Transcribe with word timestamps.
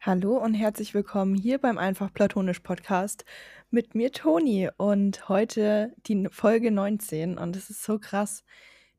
Hallo 0.00 0.38
und 0.38 0.54
herzlich 0.54 0.94
willkommen 0.94 1.34
hier 1.34 1.58
beim 1.58 1.76
Einfach 1.76 2.12
Platonisch 2.12 2.60
Podcast 2.60 3.24
mit 3.70 3.96
mir 3.96 4.12
Toni 4.12 4.70
und 4.76 5.28
heute 5.28 5.92
die 6.06 6.28
Folge 6.30 6.70
19 6.70 7.36
und 7.36 7.56
es 7.56 7.68
ist 7.68 7.82
so 7.82 7.98
krass, 7.98 8.44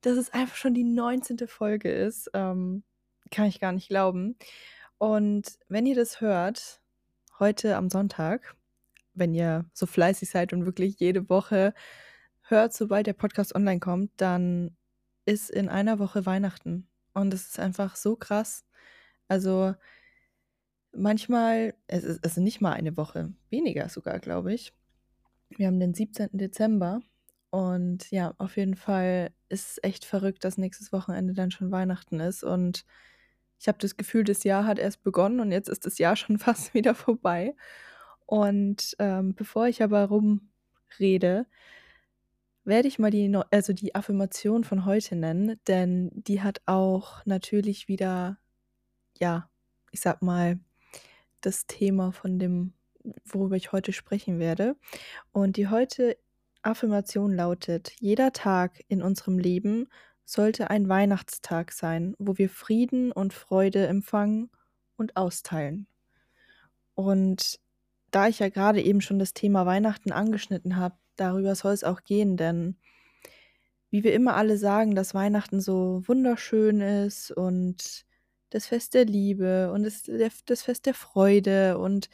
dass 0.02 0.18
es 0.18 0.34
einfach 0.34 0.58
schon 0.58 0.74
die 0.74 0.84
19. 0.84 1.48
Folge 1.48 1.90
ist. 1.90 2.30
Ähm, 2.34 2.84
kann 3.32 3.46
ich 3.46 3.62
gar 3.62 3.72
nicht 3.72 3.88
glauben. 3.88 4.36
Und 4.98 5.58
wenn 5.70 5.86
ihr 5.86 5.96
das 5.96 6.20
hört, 6.20 6.82
heute 7.40 7.78
am 7.78 7.90
Sonntag, 7.90 8.56
wenn 9.14 9.34
ihr 9.34 9.64
so 9.74 9.86
fleißig 9.86 10.30
seid 10.30 10.52
und 10.52 10.66
wirklich 10.66 11.00
jede 11.00 11.30
Woche 11.30 11.74
hört, 12.42 12.74
sobald 12.74 13.08
der 13.08 13.14
Podcast 13.14 13.56
online 13.56 13.80
kommt, 13.80 14.12
dann 14.18 14.76
ist 15.26 15.50
in 15.50 15.70
einer 15.70 15.98
Woche 15.98 16.26
Weihnachten. 16.26 16.90
Und 17.14 17.34
es 17.34 17.48
ist 17.48 17.60
einfach 17.60 17.96
so 17.96 18.18
krass. 18.18 18.66
Also 19.30 19.76
Manchmal 20.92 21.76
es 21.88 22.04
ist 22.04 22.24
also 22.24 22.42
nicht 22.42 22.62
mal 22.62 22.74
eine 22.74 22.98
Woche, 22.98 23.34
weniger 23.50 23.90
sogar, 23.90 24.20
glaube 24.20 24.54
ich. 24.54 24.74
Wir 25.50 25.68
haben 25.68 25.80
den 25.80 25.94
17. 25.94 26.30
Dezember 26.34 27.02
und 27.52 28.10
ja, 28.12 28.34
auf 28.38 28.58
jeden 28.58 28.76
Fall 28.76 29.32
ist 29.50 29.72
es 29.72 29.80
echt 29.84 30.06
verrückt, 30.06 30.44
dass 30.44 30.58
nächstes 30.58 30.92
Wochenende 30.92 31.34
dann 31.34 31.52
schon 31.52 31.72
Weihnachten 31.72 32.20
ist 32.20 32.44
und 32.44 32.86
ich 33.60 33.68
habe 33.68 33.78
das 33.80 33.98
Gefühl, 33.98 34.24
das 34.24 34.44
Jahr 34.44 34.66
hat 34.66 34.80
erst 34.80 35.04
begonnen 35.04 35.40
und 35.40 35.52
jetzt 35.52 35.70
ist 35.70 35.86
das 35.86 35.98
Jahr 35.98 36.16
schon 36.18 36.38
fast 36.40 36.74
wieder 36.74 36.96
vorbei. 36.96 37.56
Und, 38.26 38.96
ähm, 39.00 39.36
bevor 39.36 39.68
ich 39.68 39.84
aber 39.84 40.06
rumrede, 40.06 41.48
werde 42.64 42.88
ich 42.88 43.00
mal 43.00 43.12
die 43.12 43.36
also 43.52 43.74
die 43.74 43.96
Affirmation 43.96 44.64
von 44.64 44.86
heute 44.86 45.16
nennen, 45.16 45.60
denn 45.68 46.12
die 46.14 46.42
hat 46.42 46.62
auch 46.66 47.26
natürlich 47.26 47.88
wieder, 47.88 48.38
ja, 49.20 49.50
ich 49.92 50.02
sage 50.02 50.26
mal 50.26 50.60
das 51.42 51.68
Thema 51.68 52.12
von 52.12 52.40
dem, 52.40 52.74
worüber 53.26 53.56
ich 53.56 53.72
heute 53.72 53.94
sprechen 53.94 54.40
werde. 54.40 54.76
Und 55.32 55.58
die 55.58 55.68
heute 55.68 56.18
Affirmation 56.62 57.34
lautet, 57.34 57.94
jeder 58.00 58.34
Tag 58.34 58.84
in 58.88 59.02
unserem 59.02 59.38
Leben 59.38 59.88
sollte 60.26 60.70
ein 60.70 60.90
Weihnachtstag 60.90 61.72
sein, 61.72 62.16
wo 62.20 62.38
wir 62.38 62.50
Frieden 62.50 63.12
und 63.12 63.34
Freude 63.34 63.88
empfangen 63.88 64.50
und 64.98 65.16
austeilen. 65.16 65.88
Und 66.94 67.60
da 68.12 68.28
ich 68.28 68.40
ja 68.40 68.50
gerade 68.50 68.82
eben 68.82 69.02
schon 69.02 69.20
das 69.20 69.34
Thema 69.34 69.66
Weihnachten 69.66 70.12
angeschnitten 70.12 70.76
habe, 70.76 70.96
darüber 71.16 71.56
soll 71.56 71.74
es 71.74 71.84
auch 71.84 72.04
gehen, 72.04 72.38
denn 72.38 72.78
wie 73.90 74.04
wir 74.04 74.14
immer 74.14 74.36
alle 74.36 74.58
sagen, 74.58 74.96
dass 74.96 75.14
Weihnachten 75.14 75.62
so 75.62 76.04
wunderschön 76.06 76.82
ist 76.82 77.32
und 77.32 78.06
das 78.50 78.68
Fest 78.68 78.94
der 78.94 79.06
Liebe 79.06 79.72
und 79.72 79.84
das, 79.84 80.04
das 80.46 80.62
Fest 80.62 80.86
der 80.86 80.94
Freude 80.94 81.78
und 81.78 82.10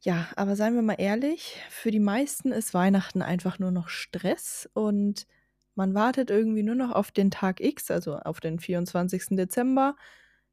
ja, 0.00 0.28
aber 0.36 0.54
seien 0.54 0.74
wir 0.74 0.82
mal 0.82 0.94
ehrlich, 0.94 1.60
für 1.70 1.90
die 1.90 2.00
meisten 2.00 2.52
ist 2.52 2.72
Weihnachten 2.72 3.20
einfach 3.20 3.58
nur 3.58 3.72
noch 3.72 3.88
Stress 3.88 4.68
und 4.72 5.26
man 5.74 5.94
wartet 5.94 6.30
irgendwie 6.30 6.62
nur 6.62 6.76
noch 6.76 6.92
auf 6.92 7.10
den 7.10 7.30
Tag 7.30 7.60
X, 7.60 7.90
also 7.90 8.16
auf 8.16 8.40
den 8.40 8.60
24. 8.60 9.36
Dezember, 9.36 9.96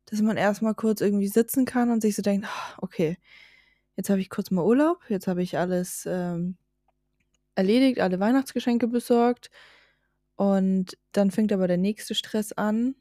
dass 0.06 0.22
man 0.22 0.38
erstmal 0.38 0.76
kurz 0.76 1.02
irgendwie 1.02 1.28
sitzen 1.28 1.66
kann 1.66 1.92
und 1.92 2.02
sich 2.02 2.16
so 2.16 2.22
denkt, 2.22 2.48
ah, 2.48 2.78
okay, 2.82 3.18
jetzt 3.96 4.10
habe 4.10 4.22
ich 4.22 4.30
kurz 4.30 4.52
mal 4.52 4.66
Urlaub, 4.66 5.04
jetzt 5.10 5.28
habe 5.28 5.44
ich 5.44 5.58
alles 5.58 6.06
ähm, 6.08 6.58
erledigt, 7.56 8.00
alle 8.00 8.20
Weihnachtsgeschenke 8.20 8.88
besorgt 8.88 9.50
und 10.36 10.98
dann 11.12 11.32
fängt 11.32 11.54
aber 11.54 11.68
der 11.68 11.78
nächste 11.78 12.16
Stress 12.16 12.52
an 12.52 12.96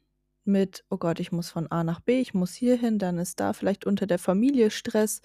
mit, 0.47 0.83
oh 0.89 0.97
Gott, 0.97 1.19
ich 1.19 1.31
muss 1.31 1.49
von 1.49 1.71
A 1.71 1.83
nach 1.83 1.99
B, 1.99 2.21
ich 2.21 2.33
muss 2.33 2.53
hier 2.53 2.77
hin, 2.77 2.99
dann 2.99 3.17
ist 3.17 3.39
da 3.39 3.53
vielleicht 3.53 3.85
unter 3.85 4.07
der 4.07 4.19
Familie 4.19 4.71
Stress, 4.71 5.21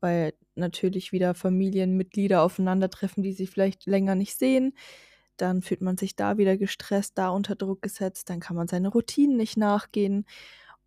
weil 0.00 0.34
natürlich 0.54 1.12
wieder 1.12 1.34
Familienmitglieder 1.34 2.42
aufeinandertreffen, 2.42 3.22
die 3.22 3.32
sich 3.32 3.50
vielleicht 3.50 3.86
länger 3.86 4.14
nicht 4.14 4.38
sehen. 4.38 4.74
Dann 5.36 5.62
fühlt 5.62 5.80
man 5.82 5.96
sich 5.96 6.16
da 6.16 6.38
wieder 6.38 6.56
gestresst, 6.56 7.18
da 7.18 7.30
unter 7.30 7.54
Druck 7.56 7.82
gesetzt, 7.82 8.30
dann 8.30 8.40
kann 8.40 8.56
man 8.56 8.68
seine 8.68 8.88
Routinen 8.88 9.36
nicht 9.36 9.56
nachgehen. 9.56 10.26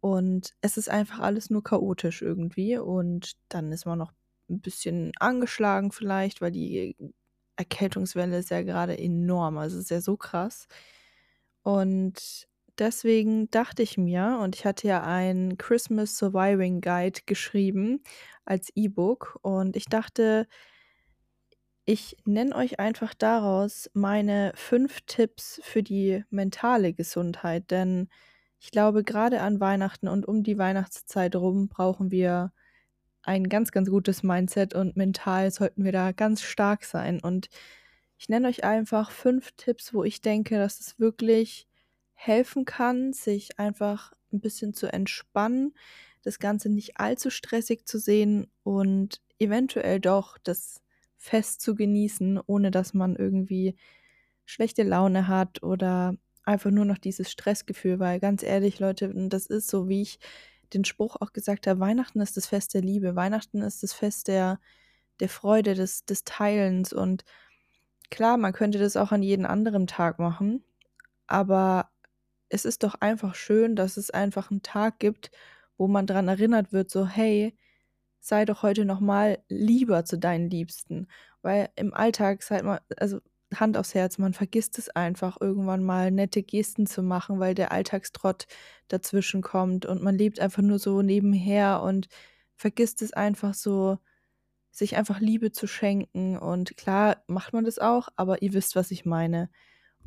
Und 0.02 0.54
es 0.62 0.78
ist 0.78 0.90
einfach 0.90 1.20
alles 1.20 1.50
nur 1.50 1.64
chaotisch 1.64 2.22
irgendwie. 2.22 2.78
Und 2.78 3.34
dann 3.50 3.72
ist 3.72 3.86
man 3.86 4.00
noch 4.00 4.12
ein 4.50 4.62
bisschen 4.62 5.12
angeschlagen 5.20 5.92
vielleicht, 5.92 6.42
weil 6.42 6.52
die 6.52 6.96
Erkältungswelle 7.56 8.38
ist 8.40 8.50
ja 8.50 8.64
gerade 8.64 8.98
enorm. 8.98 9.58
Also 9.58 9.78
es 9.78 9.84
ist 9.86 9.92
ja 9.92 10.02
so 10.02 10.18
krass. 10.18 10.68
Und 11.64 12.48
deswegen 12.82 13.50
dachte 13.52 13.84
ich 13.84 13.98
mir, 13.98 14.40
und 14.42 14.56
ich 14.56 14.66
hatte 14.66 14.88
ja 14.88 15.04
einen 15.04 15.58
Christmas 15.58 16.18
Surviving 16.18 16.82
Guide 16.82 17.22
geschrieben 17.26 18.04
als 18.46 18.70
E-Book, 18.76 19.40
und 19.42 19.78
ich 19.78 19.86
dachte, 19.86 20.48
ich 21.86 22.18
nenne 22.26 22.56
euch 22.56 22.80
einfach 22.80 23.14
daraus 23.14 23.90
meine 23.94 24.52
fünf 24.56 25.02
Tipps 25.08 25.62
für 25.64 25.84
die 25.84 26.24
mentale 26.30 26.94
Gesundheit, 26.94 27.72
denn 27.72 28.10
ich 28.60 28.72
glaube, 28.72 29.04
gerade 29.04 29.42
an 29.42 29.60
Weihnachten 29.60 30.08
und 30.08 30.28
um 30.28 30.44
die 30.44 30.58
Weihnachtszeit 30.58 31.36
rum 31.36 31.68
brauchen 31.68 32.12
wir 32.12 32.54
ein 33.24 33.50
ganz, 33.50 33.72
ganz 33.72 33.90
gutes 33.90 34.24
Mindset 34.24 34.74
und 34.76 34.98
mental 34.98 35.52
sollten 35.52 35.84
wir 35.84 35.92
da 35.92 36.12
ganz 36.12 36.42
stark 36.42 36.84
sein. 36.84 37.20
Und 37.22 37.50
ich 38.18 38.30
nenne 38.30 38.48
euch 38.48 38.64
einfach 38.64 39.12
fünf 39.12 39.52
Tipps, 39.58 39.94
wo 39.94 40.04
ich 40.04 40.22
denke, 40.22 40.58
dass 40.58 40.80
es 40.80 41.00
wirklich 41.00 41.68
helfen 42.22 42.66
kann, 42.66 43.14
sich 43.14 43.58
einfach 43.58 44.14
ein 44.32 44.42
bisschen 44.42 44.76
zu 44.76 44.94
entspannen, 44.94 45.74
das 46.22 46.38
Ganze 46.38 46.70
nicht 46.70 46.98
allzu 46.98 47.32
stressig 47.32 47.88
zu 47.88 47.98
sehen 47.98 48.46
und 48.62 49.22
eventuell 49.40 50.00
doch 50.00 50.38
das 50.38 50.82
Fest 51.18 51.62
zu 51.62 51.74
genießen, 51.74 52.40
ohne 52.46 52.70
dass 52.70 52.94
man 52.94 53.16
irgendwie 53.16 53.76
schlechte 54.46 54.84
Laune 54.84 55.28
hat 55.28 55.64
oder 55.64 56.16
einfach 56.44 56.70
nur 56.70 56.86
noch 56.86 57.00
dieses 57.00 57.32
Stressgefühl, 57.32 58.00
weil 58.00 58.20
ganz 58.20 58.44
ehrlich, 58.44 58.80
Leute, 58.80 59.12
das 59.30 59.48
ist 59.48 59.68
so, 59.68 59.90
wie 59.90 60.04
ich 60.04 60.20
den 60.74 60.86
Spruch 60.86 61.16
auch 61.20 61.34
gesagt 61.34 61.66
habe, 61.66 61.80
Weihnachten 61.80 62.22
ist 62.22 62.38
das 62.38 62.46
Fest 62.46 62.76
der 62.76 62.82
Liebe, 62.82 63.16
Weihnachten 63.16 63.64
ist 63.64 63.82
das 63.82 63.94
Fest 63.94 64.28
der, 64.28 64.60
der 65.20 65.30
Freude, 65.30 65.74
des, 65.74 66.06
des 66.06 66.24
Teilens. 66.24 66.94
Und 66.94 67.24
klar, 68.12 68.38
man 68.38 68.54
könnte 68.54 68.78
das 68.78 68.96
auch 68.96 69.12
an 69.12 69.24
jeden 69.24 69.48
anderen 69.48 69.88
Tag 69.88 70.20
machen, 70.20 70.64
aber 71.26 71.90
es 72.52 72.66
ist 72.66 72.84
doch 72.84 72.96
einfach 72.96 73.36
schön, 73.36 73.76
dass 73.76 73.98
es 73.98 74.12
einfach 74.12 74.52
einen 74.52 74.62
Tag 74.62 75.00
gibt, 75.00 75.32
wo 75.78 75.88
man 75.88 76.06
daran 76.06 76.28
erinnert 76.28 76.74
wird, 76.74 76.92
so 76.92 77.08
hey, 77.08 77.56
sei 78.20 78.46
doch 78.46 78.62
heute 78.64 78.86
noch 78.86 79.00
mal 79.00 79.40
lieber 79.50 80.06
zu 80.06 80.18
deinen 80.18 80.50
Liebsten, 80.50 81.08
weil 81.42 81.70
im 81.76 81.94
Alltag 81.94 82.44
seid 82.44 82.64
man 82.64 82.80
also 82.98 83.20
Hand 83.56 83.78
aufs 83.78 83.94
Herz, 83.96 84.18
man 84.18 84.34
vergisst 84.34 84.78
es 84.78 84.90
einfach 84.90 85.38
irgendwann 85.42 85.84
mal 85.84 86.12
nette 86.12 86.44
Gesten 86.44 86.88
zu 86.88 87.04
machen, 87.04 87.40
weil 87.40 87.56
der 87.56 87.72
Alltagstrott 87.72 88.48
dazwischen 88.88 89.42
kommt 89.42 89.86
und 89.86 90.04
man 90.04 90.18
lebt 90.18 90.40
einfach 90.40 90.62
nur 90.62 90.80
so 90.80 91.02
nebenher 91.02 91.82
und 91.82 92.08
vergisst 92.56 93.02
es 93.02 93.14
einfach 93.14 93.54
so 93.54 93.98
sich 94.72 94.96
einfach 94.98 95.20
Liebe 95.20 95.52
zu 95.52 95.68
schenken. 95.68 96.38
Und 96.38 96.78
klar 96.78 97.24
macht 97.28 97.54
man 97.54 97.66
das 97.66 97.80
auch, 97.80 98.10
aber 98.16 98.42
ihr 98.42 98.54
wisst, 98.54 98.76
was 98.76 98.92
ich 98.92 99.06
meine 99.06 99.50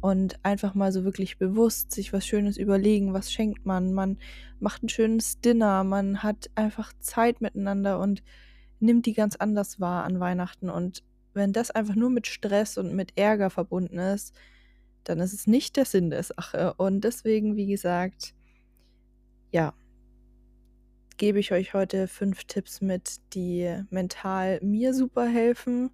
und 0.00 0.38
einfach 0.44 0.74
mal 0.74 0.92
so 0.92 1.04
wirklich 1.04 1.38
bewusst 1.38 1.92
sich 1.92 2.12
was 2.12 2.26
Schönes 2.26 2.56
überlegen, 2.56 3.14
was 3.14 3.32
schenkt 3.32 3.64
man. 3.64 3.92
Man 3.92 4.18
macht 4.60 4.82
ein 4.82 4.88
schönes 4.88 5.40
Dinner, 5.40 5.84
man 5.84 6.22
hat 6.22 6.50
einfach 6.54 6.92
Zeit 7.00 7.40
miteinander 7.40 7.98
und 7.98 8.22
nimmt 8.80 9.06
die 9.06 9.14
ganz 9.14 9.36
anders 9.36 9.80
wahr 9.80 10.04
an 10.04 10.20
Weihnachten. 10.20 10.68
Und 10.68 11.02
wenn 11.32 11.52
das 11.52 11.70
einfach 11.70 11.94
nur 11.94 12.10
mit 12.10 12.26
Stress 12.26 12.78
und 12.78 12.94
mit 12.94 13.16
Ärger 13.16 13.50
verbunden 13.50 13.98
ist, 13.98 14.34
dann 15.04 15.20
ist 15.20 15.32
es 15.32 15.46
nicht 15.46 15.76
der 15.76 15.84
Sinn 15.84 16.10
der 16.10 16.22
Sache. 16.22 16.74
Und 16.74 17.02
deswegen, 17.02 17.56
wie 17.56 17.66
gesagt, 17.66 18.34
ja, 19.52 19.74
gebe 21.16 21.38
ich 21.38 21.52
euch 21.52 21.74
heute 21.74 22.08
fünf 22.08 22.44
Tipps 22.44 22.80
mit, 22.80 23.20
die 23.34 23.82
mental 23.90 24.60
mir 24.62 24.94
super 24.94 25.26
helfen. 25.26 25.90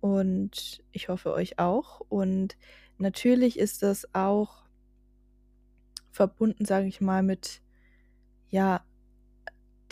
Und 0.00 0.82
ich 0.92 1.08
hoffe 1.08 1.32
euch 1.32 1.58
auch. 1.58 2.00
Und 2.08 2.56
Natürlich 2.98 3.58
ist 3.58 3.82
das 3.82 4.12
auch 4.14 4.64
verbunden, 6.10 6.64
sage 6.64 6.86
ich 6.86 7.00
mal, 7.00 7.22
mit 7.22 7.60
ja, 8.48 8.84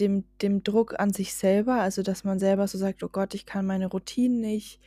dem, 0.00 0.24
dem 0.42 0.62
Druck 0.62 0.98
an 0.98 1.12
sich 1.12 1.34
selber, 1.34 1.80
also 1.80 2.02
dass 2.02 2.24
man 2.24 2.38
selber 2.38 2.66
so 2.66 2.78
sagt, 2.78 3.02
oh 3.02 3.08
Gott, 3.08 3.34
ich 3.34 3.46
kann 3.46 3.66
meine 3.66 3.86
Routinen 3.86 4.40
nicht 4.40 4.80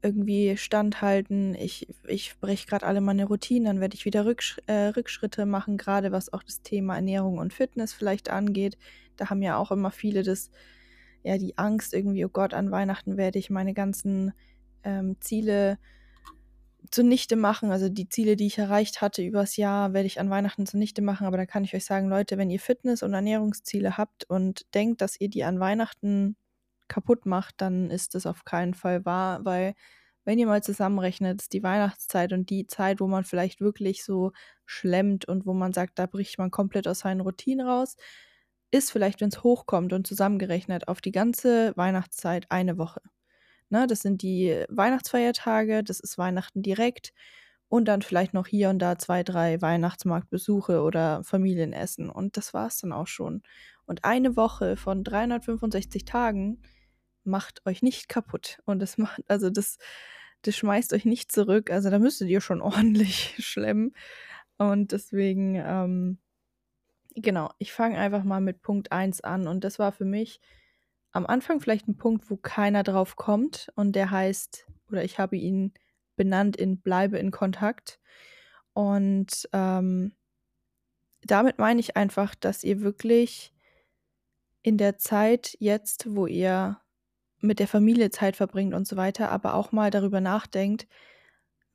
irgendwie 0.00 0.56
standhalten, 0.56 1.54
ich, 1.56 1.88
ich 2.06 2.38
breche 2.38 2.66
gerade 2.66 2.86
alle 2.86 3.00
meine 3.00 3.24
Routinen, 3.24 3.64
dann 3.64 3.80
werde 3.80 3.96
ich 3.96 4.04
wieder 4.04 4.26
Rücksch 4.26 4.58
äh, 4.66 4.88
Rückschritte 4.88 5.44
machen, 5.44 5.76
gerade 5.76 6.12
was 6.12 6.32
auch 6.32 6.44
das 6.44 6.62
Thema 6.62 6.94
Ernährung 6.96 7.38
und 7.38 7.52
Fitness 7.52 7.92
vielleicht 7.92 8.30
angeht. 8.30 8.78
Da 9.16 9.28
haben 9.30 9.42
ja 9.42 9.56
auch 9.56 9.72
immer 9.72 9.90
viele 9.90 10.22
das, 10.22 10.50
ja, 11.24 11.36
die 11.36 11.58
Angst 11.58 11.94
irgendwie, 11.94 12.24
oh 12.24 12.28
Gott, 12.28 12.54
an 12.54 12.70
Weihnachten 12.70 13.16
werde 13.16 13.40
ich 13.40 13.50
meine 13.50 13.74
ganzen 13.74 14.32
ähm, 14.84 15.16
Ziele 15.20 15.78
zunichte 16.90 17.36
machen. 17.36 17.70
Also 17.70 17.88
die 17.88 18.08
Ziele, 18.08 18.36
die 18.36 18.46
ich 18.46 18.58
erreicht 18.58 19.00
hatte 19.00 19.22
übers 19.22 19.56
Jahr, 19.56 19.92
werde 19.92 20.06
ich 20.06 20.20
an 20.20 20.30
Weihnachten 20.30 20.66
zunichte 20.66 21.02
machen. 21.02 21.26
Aber 21.26 21.36
da 21.36 21.46
kann 21.46 21.64
ich 21.64 21.74
euch 21.74 21.84
sagen, 21.84 22.08
Leute, 22.08 22.38
wenn 22.38 22.50
ihr 22.50 22.60
Fitness- 22.60 23.02
und 23.02 23.14
Ernährungsziele 23.14 23.96
habt 23.96 24.24
und 24.24 24.72
denkt, 24.74 25.00
dass 25.00 25.20
ihr 25.20 25.28
die 25.28 25.44
an 25.44 25.60
Weihnachten 25.60 26.36
kaputt 26.88 27.26
macht, 27.26 27.56
dann 27.60 27.90
ist 27.90 28.14
das 28.14 28.26
auf 28.26 28.44
keinen 28.44 28.74
Fall 28.74 29.04
wahr, 29.04 29.44
weil 29.44 29.74
wenn 30.24 30.38
ihr 30.38 30.46
mal 30.46 30.62
zusammenrechnet, 30.62 31.40
ist 31.40 31.52
die 31.54 31.62
Weihnachtszeit 31.62 32.32
und 32.34 32.50
die 32.50 32.66
Zeit, 32.66 33.00
wo 33.00 33.06
man 33.06 33.24
vielleicht 33.24 33.60
wirklich 33.60 34.04
so 34.04 34.32
schlemmt 34.66 35.26
und 35.26 35.46
wo 35.46 35.54
man 35.54 35.72
sagt, 35.72 35.98
da 35.98 36.06
bricht 36.06 36.38
man 36.38 36.50
komplett 36.50 36.86
aus 36.88 37.00
seinen 37.00 37.22
Routinen 37.22 37.66
raus, 37.66 37.96
ist 38.70 38.90
vielleicht, 38.92 39.20
wenn 39.20 39.30
es 39.30 39.42
hochkommt 39.42 39.92
und 39.94 40.06
zusammengerechnet 40.06 40.88
auf 40.88 41.00
die 41.00 41.12
ganze 41.12 41.72
Weihnachtszeit 41.76 42.46
eine 42.50 42.78
Woche. 42.78 43.00
Ne, 43.70 43.86
das 43.86 44.00
sind 44.00 44.22
die 44.22 44.64
Weihnachtsfeiertage, 44.70 45.84
das 45.84 46.00
ist 46.00 46.16
Weihnachten 46.18 46.62
direkt 46.62 47.12
und 47.68 47.86
dann 47.86 48.02
vielleicht 48.02 48.32
noch 48.34 48.46
hier 48.46 48.70
und 48.70 48.78
da 48.78 48.98
zwei, 48.98 49.22
drei 49.22 49.60
Weihnachtsmarktbesuche 49.60 50.82
oder 50.82 51.22
Familienessen. 51.22 52.08
Und 52.08 52.36
das 52.36 52.54
war 52.54 52.66
es 52.66 52.78
dann 52.78 52.92
auch 52.92 53.06
schon. 53.06 53.42
Und 53.86 54.04
eine 54.04 54.36
Woche 54.36 54.76
von 54.76 55.04
365 55.04 56.04
Tagen 56.06 56.62
macht 57.24 57.66
euch 57.66 57.82
nicht 57.82 58.08
kaputt. 58.08 58.58
Und 58.64 58.80
das 58.80 58.96
macht, 58.98 59.22
also 59.28 59.50
das, 59.50 59.76
das 60.42 60.56
schmeißt 60.56 60.94
euch 60.94 61.04
nicht 61.04 61.30
zurück. 61.30 61.70
Also 61.70 61.90
da 61.90 61.98
müsstet 61.98 62.28
ihr 62.28 62.40
schon 62.40 62.62
ordentlich 62.62 63.36
schlemmen. 63.38 63.92
Und 64.56 64.92
deswegen, 64.92 65.56
ähm, 65.56 66.18
genau, 67.14 67.50
ich 67.58 67.72
fange 67.72 67.98
einfach 67.98 68.24
mal 68.24 68.40
mit 68.40 68.62
Punkt 68.62 68.92
1 68.92 69.20
an. 69.22 69.46
Und 69.46 69.64
das 69.64 69.78
war 69.78 69.92
für 69.92 70.06
mich 70.06 70.40
am 71.18 71.26
Anfang 71.26 71.60
vielleicht 71.60 71.88
ein 71.88 71.96
Punkt, 71.96 72.30
wo 72.30 72.36
keiner 72.36 72.84
drauf 72.84 73.16
kommt. 73.16 73.70
Und 73.74 73.94
der 73.96 74.10
heißt, 74.10 74.66
oder 74.88 75.04
ich 75.04 75.18
habe 75.18 75.36
ihn 75.36 75.74
benannt 76.16 76.56
in 76.56 76.80
Bleibe 76.80 77.18
in 77.18 77.30
Kontakt. 77.32 78.00
Und 78.72 79.48
ähm, 79.52 80.14
damit 81.22 81.58
meine 81.58 81.80
ich 81.80 81.96
einfach, 81.96 82.36
dass 82.36 82.62
ihr 82.62 82.80
wirklich 82.80 83.52
in 84.62 84.78
der 84.78 84.96
Zeit 84.98 85.56
jetzt, 85.58 86.14
wo 86.14 86.26
ihr 86.26 86.80
mit 87.40 87.58
der 87.58 87.68
Familie 87.68 88.10
Zeit 88.10 88.36
verbringt 88.36 88.74
und 88.74 88.86
so 88.86 88.96
weiter, 88.96 89.30
aber 89.30 89.54
auch 89.54 89.72
mal 89.72 89.90
darüber 89.90 90.20
nachdenkt, 90.20 90.86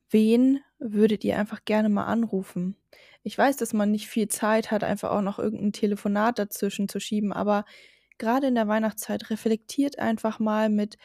wen 0.08 0.60
würdet 0.78 1.22
ihr 1.22 1.38
einfach 1.38 1.64
gerne 1.66 1.90
mal 1.90 2.04
anrufen? 2.04 2.76
Ich 3.22 3.36
weiß, 3.36 3.56
dass 3.58 3.74
man 3.74 3.90
nicht 3.90 4.08
viel 4.08 4.28
Zeit 4.28 4.70
hat, 4.70 4.84
einfach 4.84 5.10
auch 5.10 5.22
noch 5.22 5.38
irgendein 5.38 5.72
Telefonat 5.72 6.38
dazwischen 6.38 6.88
zu 6.88 6.98
schieben, 6.98 7.32
aber 7.32 7.64
gerade 8.18 8.48
in 8.48 8.54
der 8.54 8.68
Weihnachtszeit 8.68 9.30
reflektiert 9.30 9.98
einfach 9.98 10.38
mal 10.38 10.68
mit 10.68 10.96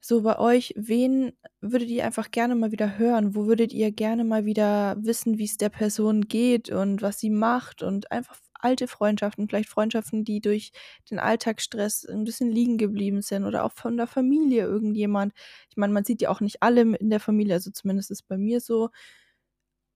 so 0.00 0.22
bei 0.22 0.38
euch, 0.38 0.72
wen 0.76 1.32
würdet 1.60 1.88
ihr 1.88 2.04
einfach 2.04 2.30
gerne 2.30 2.54
mal 2.54 2.70
wieder 2.70 2.98
hören? 2.98 3.34
Wo 3.34 3.46
würdet 3.46 3.72
ihr 3.72 3.90
gerne 3.90 4.24
mal 4.24 4.44
wieder 4.44 4.96
wissen, 5.00 5.38
wie 5.38 5.44
es 5.44 5.56
der 5.56 5.70
Person 5.70 6.22
geht 6.22 6.70
und 6.70 7.02
was 7.02 7.18
sie 7.18 7.30
macht 7.30 7.82
und 7.82 8.10
einfach 8.12 8.38
alte 8.60 8.88
Freundschaften, 8.88 9.48
vielleicht 9.48 9.68
Freundschaften, 9.68 10.24
die 10.24 10.40
durch 10.40 10.72
den 11.10 11.18
Alltagsstress 11.18 12.04
ein 12.06 12.24
bisschen 12.24 12.50
liegen 12.50 12.78
geblieben 12.78 13.22
sind 13.22 13.44
oder 13.44 13.64
auch 13.64 13.72
von 13.72 13.96
der 13.96 14.06
Familie 14.06 14.64
irgendjemand. 14.64 15.32
Ich 15.70 15.76
meine, 15.76 15.92
man 15.92 16.04
sieht 16.04 16.22
ja 16.22 16.30
auch 16.30 16.40
nicht 16.40 16.62
alle 16.62 16.82
in 16.82 17.10
der 17.10 17.20
Familie, 17.20 17.54
also 17.54 17.70
zumindest 17.70 18.10
ist 18.10 18.28
bei 18.28 18.36
mir 18.36 18.60
so, 18.60 18.90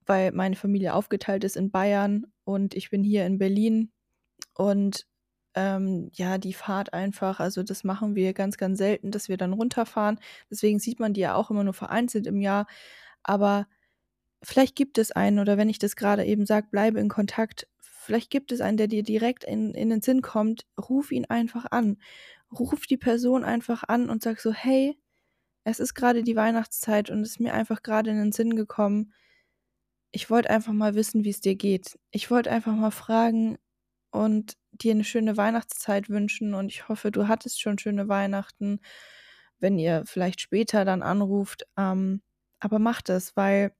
weil 0.05 0.31
meine 0.31 0.55
Familie 0.55 0.93
aufgeteilt 0.93 1.43
ist 1.43 1.57
in 1.57 1.71
Bayern 1.71 2.25
und 2.43 2.73
ich 2.73 2.89
bin 2.89 3.03
hier 3.03 3.25
in 3.25 3.37
Berlin 3.37 3.91
und 4.53 5.07
ähm, 5.55 6.09
ja, 6.13 6.37
die 6.37 6.53
Fahrt 6.53 6.93
einfach, 6.93 7.39
also 7.39 7.63
das 7.63 7.83
machen 7.83 8.15
wir 8.15 8.33
ganz, 8.33 8.57
ganz 8.57 8.77
selten, 8.77 9.11
dass 9.11 9.29
wir 9.29 9.37
dann 9.37 9.53
runterfahren. 9.53 10.19
Deswegen 10.49 10.79
sieht 10.79 10.99
man 10.99 11.13
die 11.13 11.21
ja 11.21 11.35
auch 11.35 11.51
immer 11.51 11.63
nur 11.63 11.73
vereinzelt 11.73 12.27
im 12.27 12.41
Jahr. 12.41 12.67
Aber 13.23 13.67
vielleicht 14.43 14.75
gibt 14.75 14.97
es 14.97 15.11
einen, 15.11 15.39
oder 15.39 15.57
wenn 15.57 15.69
ich 15.69 15.79
das 15.79 15.95
gerade 15.95 16.25
eben 16.25 16.45
sage, 16.45 16.67
bleibe 16.71 16.99
in 16.99 17.09
Kontakt, 17.09 17.67
Vielleicht 18.03 18.29
gibt 18.29 18.51
es 18.51 18.59
einen, 18.59 18.75
der 18.75 18.87
dir 18.87 19.01
direkt 19.01 19.45
in, 19.45 19.73
in 19.73 19.89
den 19.89 20.01
Sinn 20.01 20.21
kommt. 20.21 20.65
Ruf 20.77 21.11
ihn 21.11 21.23
einfach 21.25 21.65
an. 21.71 21.97
Ruf 22.51 22.85
die 22.85 22.97
Person 22.97 23.45
einfach 23.45 23.83
an 23.87 24.09
und 24.09 24.21
sag 24.21 24.41
so, 24.41 24.51
hey, 24.51 24.99
es 25.63 25.79
ist 25.79 25.93
gerade 25.93 26.21
die 26.21 26.35
Weihnachtszeit 26.35 27.09
und 27.09 27.21
es 27.21 27.31
ist 27.31 27.39
mir 27.39 27.53
einfach 27.53 27.81
gerade 27.81 28.09
in 28.11 28.17
den 28.17 28.31
Sinn 28.33 28.57
gekommen. 28.57 29.13
Ich 30.11 30.29
wollte 30.29 30.49
einfach 30.49 30.73
mal 30.73 30.95
wissen, 30.95 31.23
wie 31.23 31.29
es 31.29 31.39
dir 31.39 31.55
geht. 31.55 31.97
Ich 32.11 32.29
wollte 32.29 32.51
einfach 32.51 32.75
mal 32.75 32.91
fragen 32.91 33.57
und 34.13 34.57
dir 34.71 34.91
eine 34.91 35.03
schöne 35.03 35.37
Weihnachtszeit 35.37 36.09
wünschen 36.09 36.53
und 36.53 36.67
ich 36.67 36.87
hoffe, 36.87 37.11
du 37.11 37.27
hattest 37.27 37.61
schon 37.61 37.79
schöne 37.79 38.07
Weihnachten, 38.07 38.79
wenn 39.59 39.79
ihr 39.79 40.03
vielleicht 40.05 40.39
später 40.39 40.85
dann 40.85 41.01
anruft. 41.01 41.65
Ähm, 41.77 42.21
aber 42.59 42.79
macht 42.79 43.09
es, 43.09 43.35
weil 43.35 43.73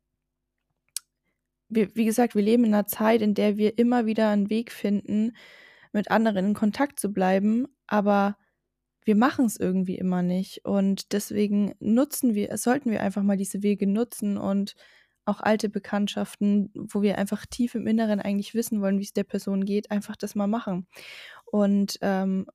wir, 1.70 1.96
wie 1.96 2.06
gesagt, 2.06 2.36
wir 2.36 2.42
leben 2.42 2.66
in 2.66 2.74
einer 2.74 2.88
Zeit, 2.88 3.22
in 3.22 3.34
der 3.34 3.58
wir 3.58 3.78
immer 3.78 4.06
wieder 4.06 4.30
einen 4.30 4.50
Weg 4.50 4.72
finden, 4.72 5.36
mit 5.92 6.10
anderen 6.12 6.48
in 6.48 6.54
Kontakt 6.54 7.00
zu 7.00 7.12
bleiben, 7.14 7.68
aber 7.88 8.38
wir 9.06 9.16
machen 9.16 9.46
es 9.46 9.58
irgendwie 9.58 9.98
immer 9.98 10.24
nicht. 10.24 10.66
Und 10.66 11.14
deswegen 11.14 11.76
nutzen 11.80 12.36
wir, 12.36 12.58
sollten 12.58 12.90
wir 12.90 13.02
einfach 13.02 13.24
mal 13.24 13.38
diese 13.38 13.62
Wege 13.62 13.86
nutzen 13.86 14.38
und 14.38 14.76
auch 15.26 15.40
alte 15.42 15.70
Bekanntschaften, 15.70 16.72
wo 16.74 17.02
wir 17.02 17.18
einfach 17.18 17.46
tief 17.46 17.76
im 17.76 17.88
Inneren 17.88 18.20
eigentlich 18.20 18.54
wissen 18.54 18.82
wollen, 18.82 19.00
wie 19.00 19.04
es 19.04 19.14
der 19.14 19.24
Person 19.24 19.66
geht, 19.66 19.92
einfach 19.92 20.16
das 20.16 20.36
mal 20.36 20.48
machen. 20.48 20.88
Und 21.46 21.98
ähm, 22.02 22.46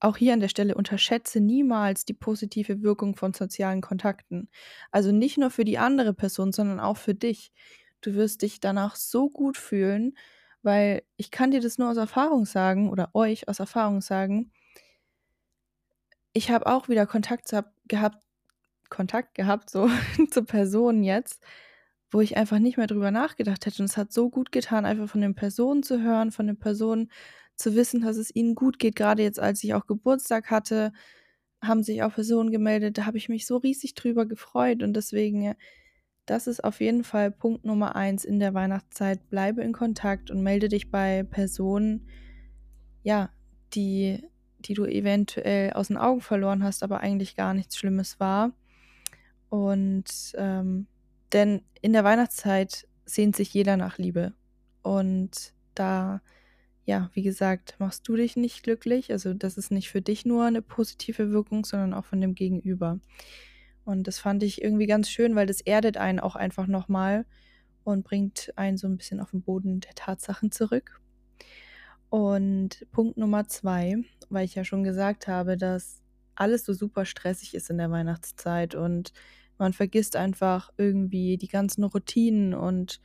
auch 0.00 0.16
hier 0.16 0.32
an 0.32 0.40
der 0.40 0.48
Stelle 0.48 0.74
unterschätze 0.74 1.40
niemals 1.40 2.04
die 2.04 2.14
positive 2.14 2.82
Wirkung 2.82 3.16
von 3.16 3.34
sozialen 3.34 3.80
Kontakten. 3.80 4.48
Also 4.90 5.10
nicht 5.10 5.38
nur 5.38 5.50
für 5.50 5.64
die 5.64 5.78
andere 5.78 6.14
Person, 6.14 6.52
sondern 6.52 6.78
auch 6.80 6.96
für 6.96 7.14
dich. 7.14 7.52
Du 8.00 8.14
wirst 8.14 8.42
dich 8.42 8.60
danach 8.60 8.94
so 8.94 9.28
gut 9.28 9.56
fühlen, 9.56 10.16
weil 10.62 11.02
ich 11.16 11.30
kann 11.30 11.50
dir 11.50 11.60
das 11.60 11.78
nur 11.78 11.90
aus 11.90 11.96
Erfahrung 11.96 12.46
sagen 12.46 12.90
oder 12.90 13.10
euch 13.14 13.48
aus 13.48 13.58
Erfahrung 13.58 14.00
sagen. 14.00 14.52
Ich 16.32 16.50
habe 16.50 16.66
auch 16.66 16.88
wieder 16.88 17.06
Kontakt 17.06 17.50
gehabt, 17.88 18.22
Kontakt 18.88 19.34
gehabt 19.34 19.70
so 19.70 19.88
zu 20.30 20.44
Personen 20.44 21.02
jetzt, 21.02 21.42
wo 22.10 22.20
ich 22.20 22.36
einfach 22.36 22.58
nicht 22.58 22.76
mehr 22.76 22.86
drüber 22.86 23.10
nachgedacht 23.10 23.66
hätte. 23.66 23.82
Und 23.82 23.90
es 23.90 23.96
hat 23.96 24.12
so 24.12 24.30
gut 24.30 24.52
getan, 24.52 24.86
einfach 24.86 25.08
von 25.08 25.20
den 25.20 25.34
Personen 25.34 25.82
zu 25.82 26.00
hören, 26.02 26.32
von 26.32 26.46
den 26.46 26.58
Personen 26.58 27.10
zu 27.54 27.74
wissen, 27.74 28.00
dass 28.00 28.16
es 28.16 28.34
ihnen 28.34 28.54
gut 28.54 28.78
geht. 28.78 28.96
Gerade 28.96 29.22
jetzt, 29.22 29.40
als 29.40 29.62
ich 29.64 29.74
auch 29.74 29.86
Geburtstag 29.86 30.50
hatte, 30.50 30.92
haben 31.62 31.82
sich 31.82 32.02
auch 32.02 32.14
Personen 32.14 32.50
gemeldet. 32.50 32.98
Da 32.98 33.06
habe 33.06 33.18
ich 33.18 33.28
mich 33.28 33.46
so 33.46 33.56
riesig 33.56 33.94
drüber 33.94 34.26
gefreut. 34.26 34.82
Und 34.82 34.94
deswegen 34.94 35.54
das 36.28 36.46
ist 36.46 36.62
auf 36.62 36.80
jeden 36.80 37.04
Fall 37.04 37.30
Punkt 37.30 37.64
Nummer 37.64 37.96
eins 37.96 38.24
in 38.24 38.38
der 38.38 38.52
Weihnachtszeit. 38.52 39.30
Bleibe 39.30 39.62
in 39.62 39.72
Kontakt 39.72 40.30
und 40.30 40.42
melde 40.42 40.68
dich 40.68 40.90
bei 40.90 41.22
Personen, 41.22 42.06
ja, 43.02 43.30
die, 43.72 44.22
die 44.58 44.74
du 44.74 44.84
eventuell 44.84 45.72
aus 45.72 45.88
den 45.88 45.96
Augen 45.96 46.20
verloren 46.20 46.62
hast, 46.62 46.82
aber 46.82 47.00
eigentlich 47.00 47.34
gar 47.34 47.54
nichts 47.54 47.76
Schlimmes 47.78 48.20
war. 48.20 48.52
Und 49.48 50.34
ähm, 50.36 50.86
denn 51.32 51.62
in 51.80 51.92
der 51.92 52.04
Weihnachtszeit 52.04 52.86
sehnt 53.04 53.36
sich 53.36 53.52
jeder 53.52 53.76
nach 53.76 53.98
Liebe. 53.98 54.34
Und 54.82 55.54
da, 55.74 56.20
ja, 56.84 57.10
wie 57.14 57.22
gesagt, 57.22 57.76
machst 57.78 58.06
du 58.08 58.16
dich 58.16 58.36
nicht 58.36 58.62
glücklich. 58.62 59.10
Also 59.12 59.34
das 59.34 59.56
ist 59.56 59.70
nicht 59.70 59.90
für 59.90 60.02
dich 60.02 60.24
nur 60.24 60.44
eine 60.44 60.62
positive 60.62 61.30
Wirkung, 61.30 61.64
sondern 61.64 61.94
auch 61.94 62.04
von 62.04 62.20
dem 62.20 62.34
Gegenüber. 62.34 63.00
Und 63.84 64.06
das 64.06 64.18
fand 64.18 64.42
ich 64.42 64.62
irgendwie 64.62 64.86
ganz 64.86 65.08
schön, 65.08 65.34
weil 65.34 65.46
das 65.46 65.60
erdet 65.60 65.96
einen 65.96 66.20
auch 66.20 66.36
einfach 66.36 66.66
nochmal 66.66 67.24
und 67.84 68.04
bringt 68.04 68.52
einen 68.56 68.76
so 68.76 68.86
ein 68.86 68.98
bisschen 68.98 69.20
auf 69.20 69.30
den 69.30 69.42
Boden 69.42 69.80
der 69.80 69.94
Tatsachen 69.94 70.52
zurück. 70.52 71.00
Und 72.10 72.86
Punkt 72.90 73.16
Nummer 73.16 73.48
zwei, 73.48 73.96
weil 74.28 74.44
ich 74.44 74.54
ja 74.54 74.64
schon 74.64 74.84
gesagt 74.84 75.26
habe, 75.28 75.56
dass 75.56 76.02
alles 76.34 76.64
so 76.64 76.72
super 76.72 77.04
stressig 77.04 77.54
ist 77.54 77.70
in 77.70 77.78
der 77.78 77.90
Weihnachtszeit 77.90 78.74
und 78.74 79.12
man 79.58 79.72
vergisst 79.72 80.16
einfach 80.16 80.70
irgendwie 80.76 81.36
die 81.36 81.48
ganzen 81.48 81.84
Routinen 81.84 82.54
und 82.54 83.00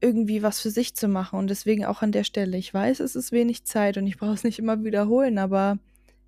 irgendwie 0.00 0.42
was 0.42 0.60
für 0.60 0.70
sich 0.70 0.94
zu 0.94 1.08
machen. 1.08 1.38
Und 1.38 1.48
deswegen 1.48 1.84
auch 1.84 2.02
an 2.02 2.12
der 2.12 2.24
Stelle, 2.24 2.56
ich 2.56 2.72
weiß, 2.74 3.00
es 3.00 3.16
ist 3.16 3.32
wenig 3.32 3.64
Zeit 3.64 3.96
und 3.96 4.06
ich 4.06 4.18
brauche 4.18 4.34
es 4.34 4.44
nicht 4.44 4.58
immer 4.58 4.82
wiederholen, 4.84 5.38
aber 5.38 5.78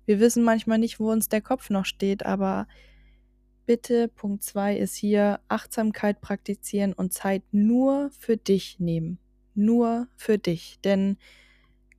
wir 0.05 0.19
wissen 0.19 0.43
manchmal 0.43 0.77
nicht, 0.77 0.99
wo 0.99 1.11
uns 1.11 1.29
der 1.29 1.41
Kopf 1.41 1.69
noch 1.69 1.85
steht, 1.85 2.25
aber 2.25 2.67
bitte, 3.65 4.07
Punkt 4.07 4.43
2 4.43 4.77
ist 4.77 4.95
hier, 4.95 5.39
Achtsamkeit 5.47 6.21
praktizieren 6.21 6.93
und 6.93 7.13
Zeit 7.13 7.43
nur 7.51 8.09
für 8.17 8.37
dich 8.37 8.79
nehmen. 8.79 9.19
Nur 9.55 10.07
für 10.15 10.37
dich. 10.37 10.79
Denn 10.83 11.17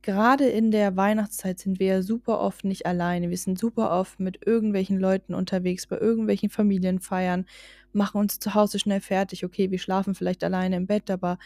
gerade 0.07 0.47
in 0.47 0.71
der 0.71 0.95
Weihnachtszeit 0.95 1.59
sind 1.59 1.81
wir 1.81 1.87
ja 1.87 2.01
super 2.01 2.39
oft 2.39 2.63
nicht 2.63 2.85
alleine. 2.85 3.29
Wir 3.29 3.37
sind 3.37 3.59
super 3.59 3.91
oft 3.91 4.21
mit 4.21 4.47
irgendwelchen 4.47 4.97
Leuten 4.97 5.33
unterwegs, 5.33 5.85
bei 5.85 5.97
irgendwelchen 5.97 6.49
Familienfeiern, 6.49 7.45
machen 7.91 8.21
uns 8.21 8.39
zu 8.39 8.53
Hause 8.53 8.79
schnell 8.79 9.01
fertig. 9.01 9.43
Okay, 9.43 9.69
wir 9.69 9.79
schlafen 9.79 10.15
vielleicht 10.15 10.45
alleine 10.45 10.77
im 10.77 10.87
Bett, 10.87 11.11
aber 11.11 11.37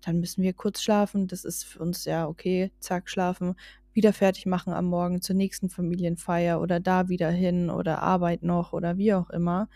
dann 0.00 0.18
müssen 0.18 0.42
wir 0.42 0.52
kurz 0.52 0.82
schlafen. 0.82 1.28
Das 1.28 1.44
ist 1.44 1.62
für 1.62 1.78
uns 1.78 2.06
ja 2.06 2.26
okay, 2.26 2.72
zack, 2.80 3.08
schlafen 3.08 3.54
wieder 3.92 4.12
fertig 4.12 4.46
machen 4.46 4.72
am 4.72 4.86
Morgen 4.86 5.22
zur 5.22 5.36
nächsten 5.36 5.70
Familienfeier 5.70 6.60
oder 6.60 6.80
da 6.80 7.08
wieder 7.08 7.30
hin 7.30 7.70
oder 7.70 8.02
Arbeit 8.02 8.42
noch 8.42 8.72
oder 8.72 8.96
wie 8.98 9.14
auch 9.14 9.30
immer. 9.30 9.68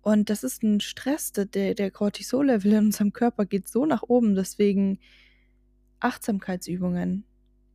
Und 0.00 0.30
das 0.30 0.42
ist 0.42 0.62
ein 0.62 0.80
Stress, 0.80 1.32
der, 1.32 1.74
der 1.74 1.90
Cortisol-Level 1.90 2.72
in 2.72 2.86
unserem 2.86 3.12
Körper 3.12 3.44
geht 3.44 3.68
so 3.68 3.84
nach 3.84 4.04
oben. 4.04 4.34
Deswegen 4.36 5.00
Achtsamkeitsübungen 6.00 7.24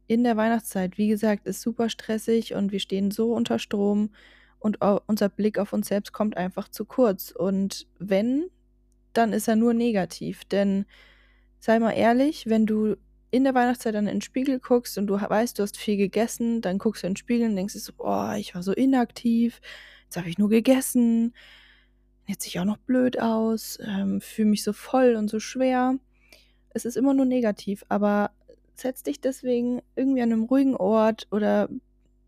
in 0.07 0.25
der 0.25 0.35
Weihnachtszeit, 0.35 0.97
wie 0.97 1.07
gesagt, 1.07 1.47
ist 1.47 1.61
super 1.61 1.89
stressig 1.89 2.53
und 2.53 2.73
wir 2.73 2.79
stehen 2.79 3.11
so 3.11 3.33
unter 3.33 3.59
Strom 3.59 4.09
und 4.59 4.79
unser 5.07 5.29
Blick 5.29 5.57
auf 5.57 5.71
uns 5.71 5.87
selbst 5.87 6.11
kommt 6.11 6.35
einfach 6.35 6.67
zu 6.67 6.83
kurz. 6.83 7.31
Und 7.31 7.87
wenn, 7.97 8.47
dann 9.13 9.31
ist 9.31 9.47
er 9.47 9.55
nur 9.55 9.73
negativ. 9.73 10.43
Denn 10.45 10.85
sei 11.59 11.79
mal 11.79 11.91
ehrlich, 11.91 12.47
wenn 12.47 12.65
du 12.65 12.97
in 13.31 13.45
der 13.45 13.55
Weihnachtszeit 13.55 13.95
dann 13.95 14.07
in 14.07 14.15
den 14.15 14.21
Spiegel 14.21 14.59
guckst 14.59 14.97
und 14.97 15.07
du 15.07 15.13
weißt, 15.13 15.57
du 15.57 15.63
hast 15.63 15.77
viel 15.77 15.95
gegessen, 15.95 16.61
dann 16.61 16.77
guckst 16.77 17.03
du 17.03 17.07
in 17.07 17.13
den 17.13 17.17
Spiegel 17.17 17.49
und 17.49 17.55
denkst 17.55 17.73
so, 17.75 17.93
boah, 17.93 18.35
ich 18.37 18.53
war 18.53 18.61
so 18.63 18.73
inaktiv, 18.73 19.61
jetzt 20.03 20.17
habe 20.17 20.29
ich 20.29 20.37
nur 20.37 20.49
gegessen, 20.49 21.33
jetzt 22.27 22.43
sehe 22.43 22.49
ich 22.49 22.59
auch 22.59 22.65
noch 22.65 22.77
blöd 22.77 23.19
aus, 23.19 23.79
ähm, 23.81 24.19
fühle 24.19 24.49
mich 24.49 24.63
so 24.63 24.73
voll 24.73 25.15
und 25.15 25.29
so 25.29 25.39
schwer. 25.39 25.95
Es 26.73 26.85
ist 26.85 26.97
immer 26.97 27.13
nur 27.13 27.25
negativ, 27.25 27.83
aber 27.89 28.31
setz 28.75 29.03
dich 29.03 29.21
deswegen 29.21 29.81
irgendwie 29.95 30.21
an 30.21 30.31
einem 30.31 30.43
ruhigen 30.43 30.75
Ort 30.75 31.27
oder 31.31 31.69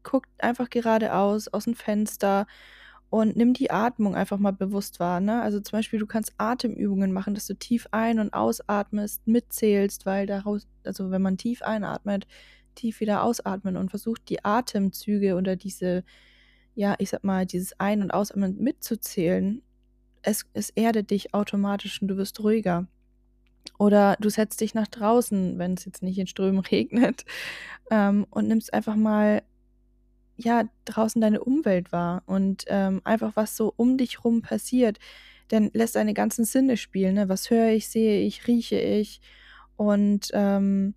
guck 0.03 0.25
einfach 0.37 0.69
geradeaus 0.69 1.47
aus 1.47 1.63
dem 1.63 1.75
Fenster 1.75 2.45
und 3.09 3.35
nimm 3.35 3.53
die 3.53 3.71
Atmung 3.71 4.15
einfach 4.15 4.39
mal 4.39 4.53
bewusst 4.53 4.99
wahr. 4.99 5.19
Ne? 5.19 5.41
Also 5.41 5.59
zum 5.59 5.77
Beispiel, 5.77 5.99
du 5.99 6.07
kannst 6.07 6.33
Atemübungen 6.37 7.11
machen, 7.11 7.35
dass 7.35 7.45
du 7.47 7.53
tief 7.53 7.87
ein- 7.91 8.19
und 8.19 8.33
ausatmest, 8.33 9.27
mitzählst, 9.27 10.05
weil 10.05 10.25
daraus, 10.25 10.67
also 10.83 11.11
wenn 11.11 11.21
man 11.21 11.37
tief 11.37 11.61
einatmet, 11.61 12.27
tief 12.75 12.99
wieder 12.99 13.23
ausatmen 13.23 13.77
und 13.77 13.89
versucht, 13.89 14.29
die 14.29 14.43
Atemzüge 14.43 15.35
oder 15.35 15.55
diese, 15.55 16.03
ja, 16.73 16.95
ich 16.97 17.11
sag 17.11 17.23
mal, 17.23 17.45
dieses 17.45 17.79
Ein- 17.79 18.01
und 18.01 18.11
Ausatmen 18.11 18.57
mitzuzählen, 18.57 19.61
es, 20.23 20.45
es 20.53 20.71
erdet 20.71 21.11
dich 21.11 21.33
automatisch 21.33 22.01
und 22.01 22.07
du 22.07 22.17
wirst 22.17 22.39
ruhiger. 22.39 22.87
Oder 23.79 24.15
du 24.19 24.29
setzt 24.29 24.61
dich 24.61 24.73
nach 24.73 24.87
draußen, 24.87 25.57
wenn 25.57 25.73
es 25.73 25.85
jetzt 25.85 26.03
nicht 26.03 26.17
in 26.19 26.27
Strömen 26.27 26.59
regnet, 26.71 27.25
ähm, 27.91 28.25
und 28.29 28.47
nimmst 28.47 28.73
einfach 28.73 28.95
mal 28.95 29.43
ja 30.35 30.63
draußen 30.85 31.21
deine 31.21 31.43
Umwelt 31.43 31.91
wahr 31.91 32.23
und 32.25 32.65
ähm, 32.67 33.01
einfach 33.03 33.35
was 33.35 33.55
so 33.55 33.73
um 33.75 33.97
dich 33.97 34.23
rum 34.23 34.41
passiert. 34.41 34.99
Dann 35.49 35.69
lässt 35.73 35.95
deine 35.95 36.13
ganzen 36.13 36.45
Sinne 36.45 36.77
spielen. 36.77 37.15
Ne? 37.15 37.29
Was 37.29 37.49
höre 37.49 37.69
ich, 37.69 37.87
sehe 37.89 38.21
ich, 38.21 38.47
rieche 38.47 38.79
ich. 38.79 39.21
Und 39.75 40.29
ähm, 40.33 40.95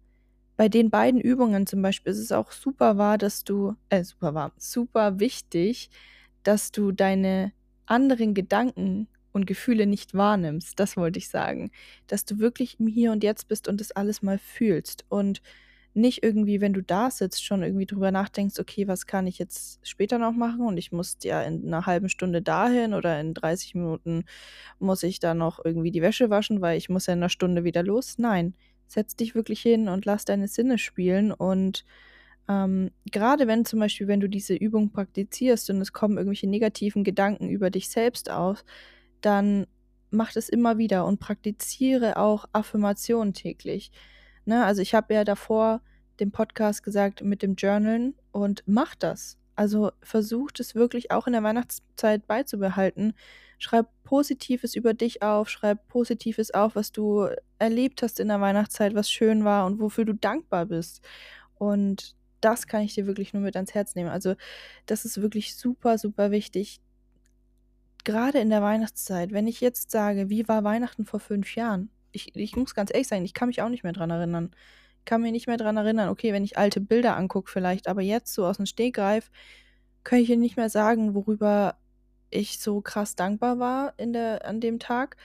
bei 0.57 0.69
den 0.69 0.91
beiden 0.91 1.21
Übungen 1.21 1.67
zum 1.67 1.83
Beispiel 1.83 2.13
ist 2.13 2.19
es 2.19 2.33
auch 2.33 2.51
super 2.53 2.97
wahr, 2.97 3.19
dass 3.19 3.45
du, 3.45 3.75
äh, 3.91 4.05
super 4.05 4.35
wahr, 4.35 4.53
super 4.57 5.21
wichtig, 5.21 5.91
dass 6.43 6.73
du 6.73 6.93
deine 6.93 7.53
anderen 7.85 8.35
Gedanken 8.35 9.09
und 9.37 9.47
Gefühle 9.47 9.87
nicht 9.87 10.15
wahrnimmst. 10.15 10.81
Das 10.81 10.97
wollte 10.97 11.19
ich 11.19 11.29
sagen. 11.29 11.71
Dass 12.07 12.25
du 12.25 12.39
wirklich 12.39 12.81
im 12.81 12.87
Hier 12.87 13.13
und 13.13 13.23
Jetzt 13.23 13.49
bist 13.49 13.69
und 13.69 13.81
das 13.81 13.93
alles 13.93 14.23
mal 14.23 14.39
fühlst. 14.39 15.05
Und 15.09 15.43
nicht 15.93 16.23
irgendwie, 16.23 16.61
wenn 16.61 16.73
du 16.73 16.83
da 16.83 17.11
sitzt, 17.11 17.45
schon 17.45 17.63
irgendwie 17.63 17.87
drüber 17.87 18.11
nachdenkst, 18.11 18.59
okay, 18.59 18.89
was 18.89 19.07
kann 19.07 19.27
ich 19.27 19.39
jetzt 19.39 19.87
später 19.87 20.19
noch 20.19 20.33
machen 20.33 20.67
und 20.67 20.77
ich 20.77 20.93
muss 20.93 21.17
ja 21.23 21.43
in 21.43 21.67
einer 21.67 21.87
halben 21.87 22.11
Stunde 22.11 22.43
dahin 22.43 22.93
oder 22.93 23.19
in 23.19 23.33
30 23.33 23.75
Minuten 23.77 24.25
muss 24.79 25.03
ich 25.03 25.21
da 25.21 25.33
noch 25.33 25.65
irgendwie 25.65 25.91
die 25.91 26.03
Wäsche 26.03 26.29
waschen, 26.29 26.61
weil 26.61 26.77
ich 26.77 26.91
muss 26.91 27.07
ja 27.07 27.15
in 27.15 27.21
einer 27.21 27.31
Stunde 27.31 27.65
wieder 27.65 27.83
los. 27.83 28.19
Nein, 28.19 28.55
setz 28.87 29.17
dich 29.17 29.35
wirklich 29.35 29.63
hin 29.63 29.89
und 29.89 30.05
lass 30.05 30.27
deine 30.27 30.49
Sinne 30.49 30.77
spielen 30.77 31.33
und 31.33 31.87
ähm, 32.49 32.91
gerade 33.11 33.47
wenn 33.47 33.65
zum 33.65 33.81
Beispiel, 33.81 34.07
wenn 34.07 34.21
du 34.21 34.29
diese 34.29 34.55
Übung 34.55 34.93
praktizierst 34.93 35.71
und 35.71 35.81
es 35.81 35.93
kommen 35.93 36.17
irgendwelche 36.17 36.49
negativen 36.49 37.05
Gedanken 37.05 37.49
über 37.49 37.71
dich 37.71 37.89
selbst 37.89 38.31
aus, 38.31 38.65
dann 39.21 39.67
mach 40.11 40.35
es 40.37 40.49
immer 40.49 40.79
wieder 40.79 41.05
und 41.05 41.21
praktiziere 41.21 42.17
auch 42.17 42.47
Affirmationen 42.53 43.35
täglich. 43.35 43.91
Ne? 44.45 44.65
Also 44.65 44.83
ich 44.83 44.95
habe 44.95 45.15
ja 45.15 45.25
davor 45.25 45.81
dem 46.21 46.33
Podcast 46.33 46.83
gesagt 46.83 47.23
mit 47.23 47.43
dem 47.43 47.55
Journalen 47.55 48.15
und 48.33 48.63
mach 48.67 48.95
das. 48.95 49.39
Also 49.55 49.91
versucht 50.03 50.61
es 50.61 50.75
wirklich 50.75 51.11
auch 51.11 51.27
in 51.27 51.33
der 51.33 51.43
Weihnachtszeit 51.43 52.27
beizubehalten. 52.27 53.15
Schreib 53.59 53.89
Positives 54.05 54.75
über 54.75 54.93
dich 54.93 55.23
auf, 55.23 55.49
schreib 55.49 55.89
Positives 55.89 56.53
auf, 56.53 56.77
was 56.77 56.93
du 56.93 57.29
erlebt 57.59 58.03
hast 58.03 58.21
in 58.21 58.29
der 58.29 58.41
Weihnachtszeit, 58.41 58.95
was 58.95 59.11
schön 59.11 59.45
war 59.45 59.67
und 59.67 59.81
wofür 59.81 60.05
du 60.05 60.13
dankbar 60.13 60.67
bist. 60.67 61.01
Und 61.55 62.15
das 62.43 62.67
kann 62.67 62.83
ich 62.83 62.95
dir 62.95 63.07
wirklich 63.07 63.33
nur 63.33 63.43
mit 63.43 63.57
ans 63.57 63.75
Herz 63.75 63.95
nehmen. 63.95 64.11
Also 64.11 64.35
das 64.85 65.05
ist 65.07 65.21
wirklich 65.23 65.57
super, 65.57 65.97
super 65.97 66.31
wichtig. 66.31 66.81
Gerade 68.07 68.39
in 68.39 68.51
der 68.51 68.63
Weihnachtszeit, 68.63 69.33
wenn 69.33 69.49
ich 69.49 69.61
jetzt 69.61 69.91
sage, 69.91 70.31
wie 70.31 70.47
war 70.47 70.63
Weihnachten 70.63 71.07
vor 71.07 71.19
fünf 71.19 71.57
Jahren? 71.57 71.91
Ich, 72.13 72.37
ich 72.37 72.55
muss 72.55 72.73
ganz 72.73 72.93
ehrlich 72.95 73.09
sein, 73.09 73.25
ich 73.25 73.35
kann 73.35 73.49
mich 73.49 73.63
auch 73.63 73.69
nicht 73.69 73.83
mehr 73.83 73.93
dran 73.93 74.11
erinnern. 74.11 74.53
Ich 75.01 75.05
kann 75.07 75.23
mich 75.23 75.33
nicht 75.33 75.49
mehr 75.49 75.57
dran 75.57 75.77
erinnern, 75.77 76.09
okay, 76.09 76.33
wenn 76.33 76.45
ich 76.45 76.57
alte 76.57 76.81
Bilder 76.81 77.17
angucke 77.17 77.51
vielleicht, 77.51 77.89
aber 77.89 78.03
jetzt 78.03 78.33
so 78.33 78.47
aus 78.47 78.59
dem 78.59 78.67
Stegreif, 78.67 79.33
kann 80.05 80.21
ich 80.21 80.29
dir 80.29 80.37
nicht 80.37 80.57
mehr 80.57 80.71
sagen, 80.71 81.17
worüber 81.17 81.79
ich 82.31 82.61
so 82.61 82.81
krass 82.81 83.17
dankbar 83.17 83.59
war 83.59 83.95
in 83.97 84.13
der, 84.13 84.47
an 84.47 84.61
dem 84.61 84.79
Tag. 84.79 85.17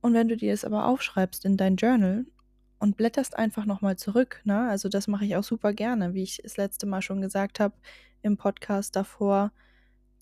Und 0.00 0.14
wenn 0.14 0.28
du 0.28 0.36
dir 0.38 0.52
das 0.52 0.64
aber 0.64 0.86
aufschreibst 0.86 1.44
in 1.44 1.58
dein 1.58 1.76
Journal 1.76 2.24
und 2.78 2.96
blätterst 2.96 3.36
einfach 3.36 3.66
nochmal 3.66 3.96
zurück. 3.96 4.40
Ne? 4.44 4.66
Also 4.66 4.88
das 4.88 5.08
mache 5.08 5.26
ich 5.26 5.36
auch 5.36 5.44
super 5.44 5.74
gerne, 5.74 6.14
wie 6.14 6.22
ich 6.22 6.40
das 6.42 6.56
letzte 6.56 6.86
Mal 6.86 7.02
schon 7.02 7.20
gesagt 7.20 7.60
habe 7.60 7.74
im 8.22 8.38
Podcast 8.38 8.96
davor, 8.96 9.52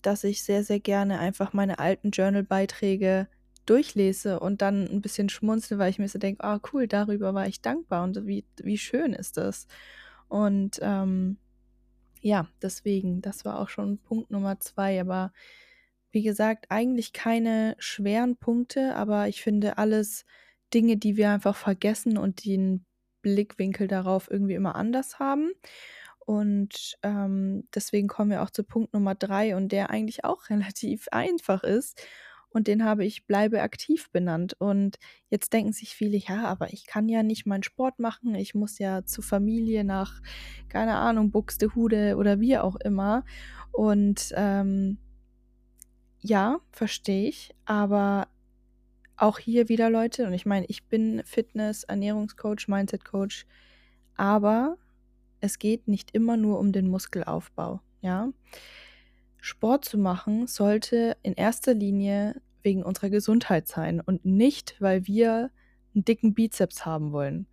dass 0.05 0.23
ich 0.23 0.43
sehr, 0.43 0.63
sehr 0.63 0.79
gerne 0.79 1.19
einfach 1.19 1.53
meine 1.53 1.79
alten 1.79 2.11
Journal-Beiträge 2.11 3.27
durchlese 3.65 4.39
und 4.39 4.61
dann 4.61 4.87
ein 4.87 5.01
bisschen 5.01 5.29
schmunzel, 5.29 5.79
weil 5.79 5.89
ich 5.89 5.99
mir 5.99 6.07
so 6.07 6.19
denke, 6.19 6.43
ah 6.43 6.59
cool, 6.71 6.87
darüber 6.87 7.33
war 7.33 7.47
ich 7.47 7.61
dankbar 7.61 8.03
und 8.03 8.27
wie, 8.27 8.45
wie 8.57 8.77
schön 8.77 9.13
ist 9.13 9.37
das. 9.37 9.67
Und 10.27 10.79
ähm, 10.81 11.37
ja, 12.21 12.47
deswegen, 12.61 13.21
das 13.21 13.45
war 13.45 13.59
auch 13.59 13.69
schon 13.69 13.97
Punkt 13.99 14.31
Nummer 14.31 14.59
zwei, 14.59 14.99
aber 14.99 15.31
wie 16.11 16.23
gesagt, 16.23 16.67
eigentlich 16.69 17.11
keine 17.11 17.75
schweren 17.77 18.37
Punkte, 18.37 18.95
aber 18.95 19.27
ich 19.27 19.41
finde 19.41 19.77
alles 19.77 20.25
Dinge, 20.73 20.97
die 20.97 21.17
wir 21.17 21.29
einfach 21.29 21.55
vergessen 21.55 22.17
und 22.17 22.45
den 22.45 22.85
Blickwinkel 23.21 23.87
darauf 23.87 24.29
irgendwie 24.29 24.53
immer 24.53 24.75
anders 24.75 25.19
haben. 25.19 25.51
Und 26.25 26.97
ähm, 27.03 27.67
deswegen 27.73 28.07
kommen 28.07 28.31
wir 28.31 28.41
auch 28.41 28.49
zu 28.49 28.63
Punkt 28.63 28.93
Nummer 28.93 29.15
drei 29.15 29.55
und 29.55 29.71
der 29.71 29.89
eigentlich 29.91 30.25
auch 30.25 30.49
relativ 30.49 31.07
einfach 31.11 31.63
ist. 31.63 32.01
Und 32.49 32.67
den 32.67 32.85
habe 32.85 33.03
ich 33.03 33.27
Bleibe 33.27 33.61
aktiv 33.61 34.09
benannt. 34.11 34.55
Und 34.59 34.95
jetzt 35.29 35.51
denken 35.51 35.73
sich 35.73 35.93
viele, 35.93 36.17
ja, 36.17 36.45
aber 36.45 36.71
ich 36.71 36.87
kann 36.87 37.09
ja 37.09 37.21
nicht 37.21 37.45
meinen 37.45 37.63
Sport 37.63 37.99
machen. 37.99 38.33
Ich 38.33 38.55
muss 38.55 38.79
ja 38.79 39.03
zur 39.03 39.25
Familie 39.25 39.83
nach, 39.83 40.21
keine 40.69 40.95
Ahnung, 40.95 41.31
Buxtehude 41.31 42.15
oder 42.15 42.39
wie 42.39 42.57
auch 42.57 42.77
immer. 42.77 43.25
Und 43.73 44.31
ähm, 44.37 44.99
ja, 46.21 46.59
verstehe 46.71 47.27
ich. 47.27 47.53
Aber 47.65 48.29
auch 49.17 49.37
hier 49.37 49.67
wieder 49.67 49.89
Leute, 49.89 50.25
und 50.25 50.33
ich 50.33 50.45
meine, 50.45 50.65
ich 50.67 50.85
bin 50.85 51.23
Fitness, 51.25 51.83
Ernährungscoach, 51.83 52.67
Mindset-Coach, 52.67 53.45
aber 54.15 54.77
es 55.45 55.59
geht 55.59 55.87
nicht 55.87 56.11
immer 56.11 56.37
nur 56.37 56.59
um 56.59 56.71
den 56.71 56.89
Muskelaufbau, 56.89 57.79
ja. 58.01 58.31
Sport 59.39 59.85
zu 59.85 59.97
machen 59.97 60.47
sollte 60.47 61.17
in 61.21 61.33
erster 61.33 61.75
Linie 61.75 62.41
wegen 62.63 62.83
unserer 62.83 63.11
Gesundheit 63.11 63.67
sein 63.67 64.01
und 64.01 64.25
nicht, 64.25 64.75
weil 64.79 65.05
wir 65.05 65.51
einen 65.93 66.03
dicken 66.03 66.33
Bizeps 66.33 66.85
haben 66.85 67.11
wollen. 67.11 67.47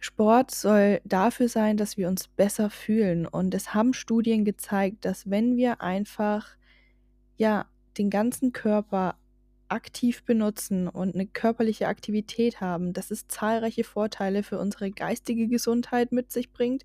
Sport 0.00 0.50
soll 0.50 1.00
dafür 1.04 1.48
sein, 1.48 1.76
dass 1.76 1.96
wir 1.96 2.08
uns 2.08 2.28
besser 2.28 2.70
fühlen 2.70 3.26
und 3.26 3.54
es 3.54 3.74
haben 3.74 3.92
Studien 3.92 4.44
gezeigt, 4.44 5.04
dass 5.04 5.28
wenn 5.28 5.56
wir 5.56 5.82
einfach 5.82 6.56
ja 7.36 7.66
den 7.98 8.08
ganzen 8.08 8.52
Körper 8.52 9.16
aktiv 9.68 10.24
benutzen 10.24 10.88
und 10.88 11.14
eine 11.14 11.26
körperliche 11.26 11.88
Aktivität 11.88 12.60
haben, 12.60 12.92
dass 12.92 13.10
es 13.10 13.28
zahlreiche 13.28 13.84
Vorteile 13.84 14.42
für 14.42 14.58
unsere 14.58 14.90
geistige 14.90 15.48
Gesundheit 15.48 16.12
mit 16.12 16.30
sich 16.32 16.52
bringt, 16.52 16.84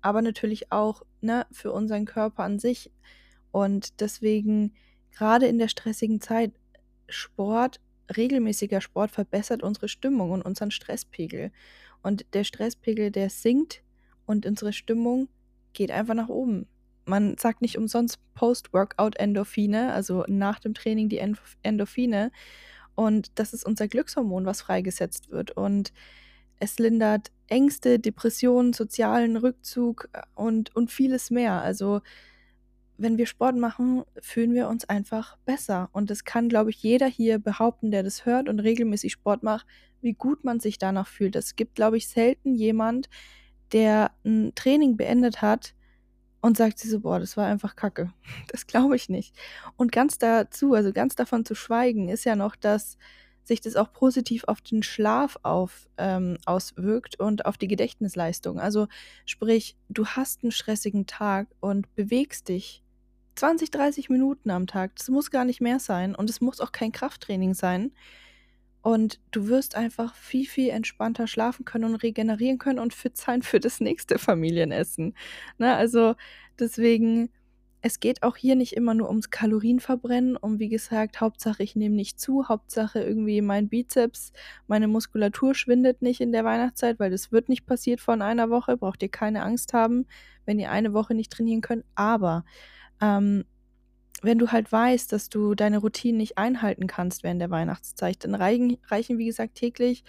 aber 0.00 0.22
natürlich 0.22 0.72
auch 0.72 1.02
ne, 1.20 1.46
für 1.52 1.72
unseren 1.72 2.04
Körper 2.04 2.42
an 2.42 2.58
sich. 2.58 2.90
Und 3.52 4.00
deswegen, 4.00 4.74
gerade 5.12 5.46
in 5.46 5.58
der 5.58 5.68
stressigen 5.68 6.20
Zeit, 6.20 6.52
Sport, 7.08 7.80
regelmäßiger 8.16 8.80
Sport 8.80 9.10
verbessert 9.10 9.62
unsere 9.62 9.88
Stimmung 9.88 10.30
und 10.32 10.42
unseren 10.42 10.70
Stresspegel. 10.70 11.52
Und 12.02 12.26
der 12.34 12.44
Stresspegel, 12.44 13.10
der 13.10 13.30
sinkt 13.30 13.82
und 14.26 14.46
unsere 14.46 14.72
Stimmung 14.72 15.28
geht 15.72 15.90
einfach 15.90 16.14
nach 16.14 16.28
oben 16.28 16.66
man 17.06 17.38
sagt 17.38 17.62
nicht 17.62 17.78
umsonst 17.78 18.18
Post-Workout-Endorphine, 18.34 19.92
also 19.92 20.24
nach 20.28 20.58
dem 20.58 20.74
Training 20.74 21.08
die 21.08 21.22
Endorphine. 21.62 22.30
Und 22.94 23.30
das 23.38 23.52
ist 23.52 23.64
unser 23.64 23.88
Glückshormon, 23.88 24.44
was 24.44 24.62
freigesetzt 24.62 25.30
wird. 25.30 25.52
Und 25.52 25.92
es 26.58 26.78
lindert 26.78 27.30
Ängste, 27.48 27.98
Depressionen, 27.98 28.72
sozialen 28.72 29.36
Rückzug 29.36 30.08
äh, 30.12 30.22
und, 30.34 30.74
und 30.74 30.90
vieles 30.90 31.30
mehr. 31.30 31.62
Also 31.62 32.00
wenn 32.98 33.18
wir 33.18 33.26
Sport 33.26 33.56
machen, 33.56 34.04
fühlen 34.20 34.54
wir 34.54 34.68
uns 34.68 34.88
einfach 34.88 35.36
besser. 35.44 35.90
Und 35.92 36.10
das 36.10 36.24
kann, 36.24 36.48
glaube 36.48 36.70
ich, 36.70 36.82
jeder 36.82 37.06
hier 37.06 37.38
behaupten, 37.38 37.90
der 37.90 38.02
das 38.02 38.24
hört 38.24 38.48
und 38.48 38.58
regelmäßig 38.58 39.12
Sport 39.12 39.42
macht, 39.42 39.66
wie 40.00 40.14
gut 40.14 40.44
man 40.44 40.60
sich 40.60 40.78
danach 40.78 41.06
fühlt. 41.06 41.36
Es 41.36 41.56
gibt, 41.56 41.74
glaube 41.74 41.98
ich, 41.98 42.08
selten 42.08 42.54
jemand, 42.54 43.10
der 43.72 44.12
ein 44.24 44.52
Training 44.54 44.96
beendet 44.96 45.42
hat 45.42 45.75
und 46.46 46.56
sagt 46.56 46.78
sie 46.78 46.88
so, 46.88 47.00
boah, 47.00 47.18
das 47.18 47.36
war 47.36 47.46
einfach 47.46 47.74
Kacke. 47.76 48.12
Das 48.48 48.66
glaube 48.66 48.96
ich 48.96 49.08
nicht. 49.08 49.34
Und 49.76 49.90
ganz 49.90 50.18
dazu, 50.18 50.74
also 50.74 50.92
ganz 50.92 51.16
davon 51.16 51.44
zu 51.44 51.54
schweigen, 51.54 52.08
ist 52.08 52.24
ja 52.24 52.36
noch, 52.36 52.54
dass 52.54 52.96
sich 53.42 53.60
das 53.60 53.76
auch 53.76 53.92
positiv 53.92 54.44
auf 54.44 54.60
den 54.60 54.82
Schlaf 54.82 55.38
auf, 55.42 55.88
ähm, 55.98 56.38
auswirkt 56.46 57.18
und 57.18 57.46
auf 57.46 57.58
die 57.58 57.68
Gedächtnisleistung. 57.68 58.60
Also 58.60 58.88
sprich, 59.24 59.76
du 59.88 60.06
hast 60.06 60.42
einen 60.42 60.52
stressigen 60.52 61.06
Tag 61.06 61.48
und 61.60 61.92
bewegst 61.94 62.48
dich 62.48 62.82
20, 63.36 63.70
30 63.70 64.08
Minuten 64.08 64.50
am 64.50 64.66
Tag. 64.66 64.96
Das 64.96 65.08
muss 65.08 65.30
gar 65.30 65.44
nicht 65.44 65.60
mehr 65.60 65.78
sein 65.80 66.14
und 66.14 66.30
es 66.30 66.40
muss 66.40 66.60
auch 66.60 66.72
kein 66.72 66.92
Krafttraining 66.92 67.54
sein. 67.54 67.92
Und 68.86 69.18
du 69.32 69.48
wirst 69.48 69.74
einfach 69.74 70.14
viel, 70.14 70.46
viel 70.46 70.70
entspannter 70.70 71.26
schlafen 71.26 71.64
können 71.64 71.86
und 71.86 71.96
regenerieren 71.96 72.58
können 72.58 72.78
und 72.78 72.94
fit 72.94 73.16
sein 73.16 73.42
für 73.42 73.58
das 73.58 73.80
nächste 73.80 74.16
Familienessen. 74.16 75.16
Ne? 75.58 75.74
Also 75.74 76.14
deswegen, 76.60 77.30
es 77.82 77.98
geht 77.98 78.22
auch 78.22 78.36
hier 78.36 78.54
nicht 78.54 78.74
immer 78.74 78.94
nur 78.94 79.08
ums 79.08 79.30
Kalorienverbrennen, 79.30 80.36
um 80.36 80.60
wie 80.60 80.68
gesagt, 80.68 81.20
Hauptsache 81.20 81.64
ich 81.64 81.74
nehme 81.74 81.96
nicht 81.96 82.20
zu, 82.20 82.46
Hauptsache 82.48 83.00
irgendwie 83.00 83.40
mein 83.40 83.68
Bizeps, 83.68 84.32
meine 84.68 84.86
Muskulatur 84.86 85.56
schwindet 85.56 86.00
nicht 86.00 86.20
in 86.20 86.30
der 86.30 86.44
Weihnachtszeit, 86.44 87.00
weil 87.00 87.10
das 87.10 87.32
wird 87.32 87.48
nicht 87.48 87.66
passiert 87.66 88.00
von 88.00 88.22
einer 88.22 88.50
Woche, 88.50 88.76
braucht 88.76 89.02
ihr 89.02 89.08
keine 89.08 89.42
Angst 89.42 89.72
haben, 89.72 90.06
wenn 90.44 90.60
ihr 90.60 90.70
eine 90.70 90.92
Woche 90.92 91.16
nicht 91.16 91.32
trainieren 91.32 91.60
könnt. 91.60 91.84
Aber 91.96 92.44
ähm, 93.00 93.46
wenn 94.22 94.38
du 94.38 94.52
halt 94.52 94.70
weißt, 94.70 95.12
dass 95.12 95.28
du 95.28 95.54
deine 95.54 95.78
Routinen 95.78 96.18
nicht 96.18 96.38
einhalten 96.38 96.86
kannst 96.86 97.22
während 97.22 97.40
der 97.40 97.50
Weihnachtszeit, 97.50 98.24
dann 98.24 98.34
reichen, 98.34 98.78
reichen 98.88 99.18
wie 99.18 99.26
gesagt, 99.26 99.56
täglich 99.56 100.04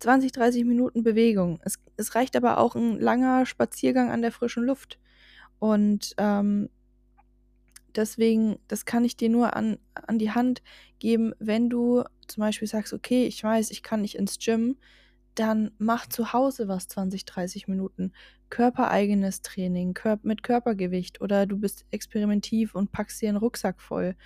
20, 0.00 0.32
30 0.32 0.64
Minuten 0.64 1.02
Bewegung. 1.02 1.60
Es, 1.62 1.78
es 1.96 2.14
reicht 2.14 2.36
aber 2.36 2.58
auch 2.58 2.74
ein 2.74 2.98
langer 3.00 3.46
Spaziergang 3.46 4.10
an 4.10 4.22
der 4.22 4.32
frischen 4.32 4.64
Luft. 4.64 4.98
Und 5.58 6.14
ähm, 6.18 6.68
deswegen, 7.94 8.58
das 8.68 8.84
kann 8.84 9.04
ich 9.04 9.16
dir 9.16 9.30
nur 9.30 9.56
an, 9.56 9.78
an 9.94 10.18
die 10.18 10.32
Hand 10.32 10.62
geben, 10.98 11.32
wenn 11.38 11.70
du 11.70 12.04
zum 12.26 12.42
Beispiel 12.42 12.68
sagst, 12.68 12.92
okay, 12.92 13.26
ich 13.26 13.42
weiß, 13.42 13.70
ich 13.70 13.82
kann 13.82 14.02
nicht 14.02 14.16
ins 14.16 14.38
Gym, 14.38 14.76
dann 15.36 15.70
mach 15.78 16.06
zu 16.06 16.32
Hause 16.32 16.68
was 16.68 16.88
20, 16.88 17.24
30 17.24 17.68
Minuten. 17.68 18.12
Körpereigenes 18.50 19.42
Training 19.42 19.94
Kör 19.94 20.18
mit 20.22 20.42
Körpergewicht 20.42 21.20
oder 21.20 21.46
du 21.46 21.58
bist 21.58 21.84
experimentativ 21.90 22.74
und 22.74 22.92
packst 22.92 23.20
dir 23.20 23.28
einen 23.28 23.38
Rucksack 23.38 23.80
voll. 23.80 24.16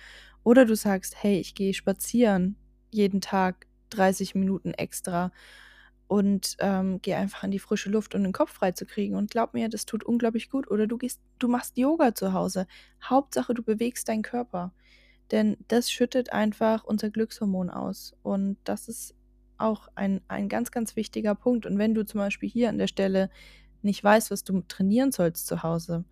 Oder 0.43 0.65
du 0.65 0.75
sagst, 0.75 1.21
hey, 1.21 1.39
ich 1.39 1.55
gehe 1.55 1.73
spazieren 1.73 2.55
jeden 2.91 3.21
Tag 3.21 3.67
30 3.91 4.35
Minuten 4.35 4.73
extra 4.73 5.31
und 6.07 6.57
ähm, 6.59 6.99
geh 7.01 7.13
einfach 7.13 7.43
in 7.45 7.51
die 7.51 7.59
frische 7.59 7.89
Luft, 7.89 8.15
um 8.15 8.23
den 8.23 8.33
Kopf 8.33 8.51
frei 8.51 8.73
zu 8.73 8.85
kriegen. 8.85 9.15
Und 9.15 9.31
glaub 9.31 9.53
mir, 9.53 9.69
das 9.69 9.85
tut 9.85 10.03
unglaublich 10.03 10.49
gut. 10.49 10.69
Oder 10.69 10.85
du 10.85 10.97
gehst, 10.97 11.21
du 11.39 11.47
machst 11.47 11.77
Yoga 11.77 12.13
zu 12.13 12.33
Hause. 12.33 12.67
Hauptsache, 13.01 13.53
du 13.53 13.63
bewegst 13.63 14.09
deinen 14.09 14.21
Körper. 14.21 14.73
Denn 15.31 15.55
das 15.69 15.89
schüttet 15.89 16.33
einfach 16.33 16.83
unser 16.83 17.09
Glückshormon 17.11 17.69
aus. 17.69 18.13
Und 18.23 18.57
das 18.65 18.89
ist 18.89 19.15
auch 19.61 19.87
ein, 19.95 20.21
ein 20.27 20.49
ganz, 20.49 20.71
ganz 20.71 20.95
wichtiger 20.95 21.35
Punkt. 21.35 21.65
Und 21.65 21.77
wenn 21.77 21.93
du 21.93 22.05
zum 22.05 22.19
Beispiel 22.19 22.49
hier 22.49 22.69
an 22.69 22.77
der 22.77 22.87
Stelle 22.87 23.29
nicht 23.81 24.03
weißt, 24.03 24.31
was 24.31 24.43
du 24.43 24.61
trainieren 24.61 25.11
sollst 25.11 25.47
zu 25.47 25.63
Hause, 25.63 26.05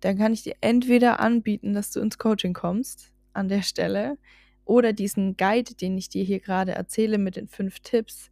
dann 0.00 0.18
kann 0.18 0.32
ich 0.32 0.42
dir 0.42 0.54
entweder 0.60 1.20
anbieten, 1.20 1.72
dass 1.72 1.90
du 1.90 2.00
ins 2.00 2.18
Coaching 2.18 2.52
kommst 2.52 3.12
an 3.32 3.48
der 3.48 3.62
Stelle 3.62 4.18
oder 4.64 4.92
diesen 4.92 5.36
Guide, 5.36 5.74
den 5.74 5.96
ich 5.98 6.08
dir 6.08 6.24
hier 6.24 6.40
gerade 6.40 6.72
erzähle 6.72 7.18
mit 7.18 7.36
den 7.36 7.48
fünf 7.48 7.80
Tipps, 7.80 8.30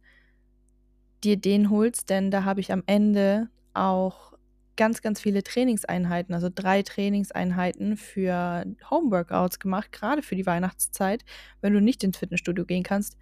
dir 1.23 1.37
den 1.37 1.69
holst, 1.69 2.09
denn 2.09 2.31
da 2.31 2.43
habe 2.43 2.59
ich 2.59 2.71
am 2.71 2.83
Ende 2.85 3.49
auch 3.73 4.33
ganz, 4.75 5.01
ganz 5.01 5.21
viele 5.21 5.43
Trainingseinheiten, 5.43 6.33
also 6.33 6.49
drei 6.53 6.81
Trainingseinheiten 6.81 7.97
für 7.97 8.65
Homeworkouts 8.89 9.59
gemacht, 9.59 9.91
gerade 9.91 10.21
für 10.21 10.35
die 10.35 10.45
Weihnachtszeit, 10.45 11.23
wenn 11.61 11.73
du 11.73 11.81
nicht 11.81 12.03
ins 12.03 12.17
Fitnessstudio 12.17 12.65
gehen 12.65 12.83
kannst. 12.83 13.17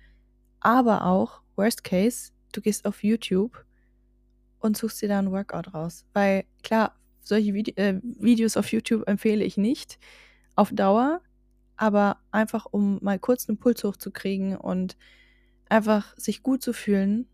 Aber 0.61 1.05
auch, 1.05 1.41
worst 1.55 1.83
case, 1.83 2.31
du 2.53 2.61
gehst 2.61 2.85
auf 2.85 3.03
YouTube 3.03 3.65
und 4.59 4.77
suchst 4.77 5.01
dir 5.01 5.09
da 5.09 5.19
ein 5.19 5.31
Workout 5.31 5.73
raus. 5.73 6.05
Weil 6.13 6.45
klar, 6.63 6.95
solche 7.21 7.53
Vide 7.53 7.75
äh, 7.77 7.99
Videos 8.03 8.57
auf 8.57 8.71
YouTube 8.71 9.07
empfehle 9.07 9.43
ich 9.43 9.57
nicht 9.57 9.99
auf 10.55 10.71
Dauer, 10.71 11.21
aber 11.75 12.17
einfach 12.31 12.67
um 12.69 12.99
mal 13.01 13.19
kurz 13.19 13.49
einen 13.49 13.57
Puls 13.57 13.83
hochzukriegen 13.83 14.55
und 14.55 14.97
einfach 15.67 16.15
sich 16.17 16.43
gut 16.43 16.61
zu 16.61 16.73
fühlen, 16.73 17.27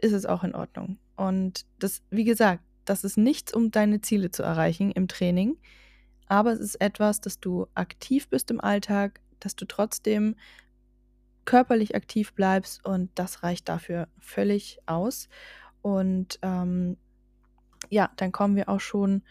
ist 0.00 0.12
es 0.12 0.26
auch 0.26 0.44
in 0.44 0.54
Ordnung. 0.54 0.98
Und 1.16 1.64
das, 1.78 2.02
wie 2.10 2.24
gesagt, 2.24 2.62
das 2.84 3.04
ist 3.04 3.18
nichts, 3.18 3.52
um 3.52 3.70
deine 3.70 4.00
Ziele 4.00 4.30
zu 4.30 4.42
erreichen 4.42 4.90
im 4.90 5.08
Training, 5.08 5.58
aber 6.26 6.52
es 6.52 6.60
ist 6.60 6.80
etwas, 6.80 7.20
dass 7.20 7.40
du 7.40 7.66
aktiv 7.74 8.28
bist 8.28 8.50
im 8.50 8.60
Alltag, 8.60 9.20
dass 9.40 9.56
du 9.56 9.64
trotzdem 9.64 10.36
körperlich 11.48 11.94
aktiv 11.94 12.34
bleibst 12.34 12.84
und 12.84 13.10
das 13.14 13.42
reicht 13.42 13.70
dafür 13.70 14.08
völlig 14.18 14.80
aus. 14.84 15.30
Und 15.80 16.38
ähm, 16.42 16.98
ja, 17.88 18.10
dann 18.16 18.32
kommen 18.32 18.54
wir 18.54 18.68
auch 18.68 18.80
schon 18.80 19.22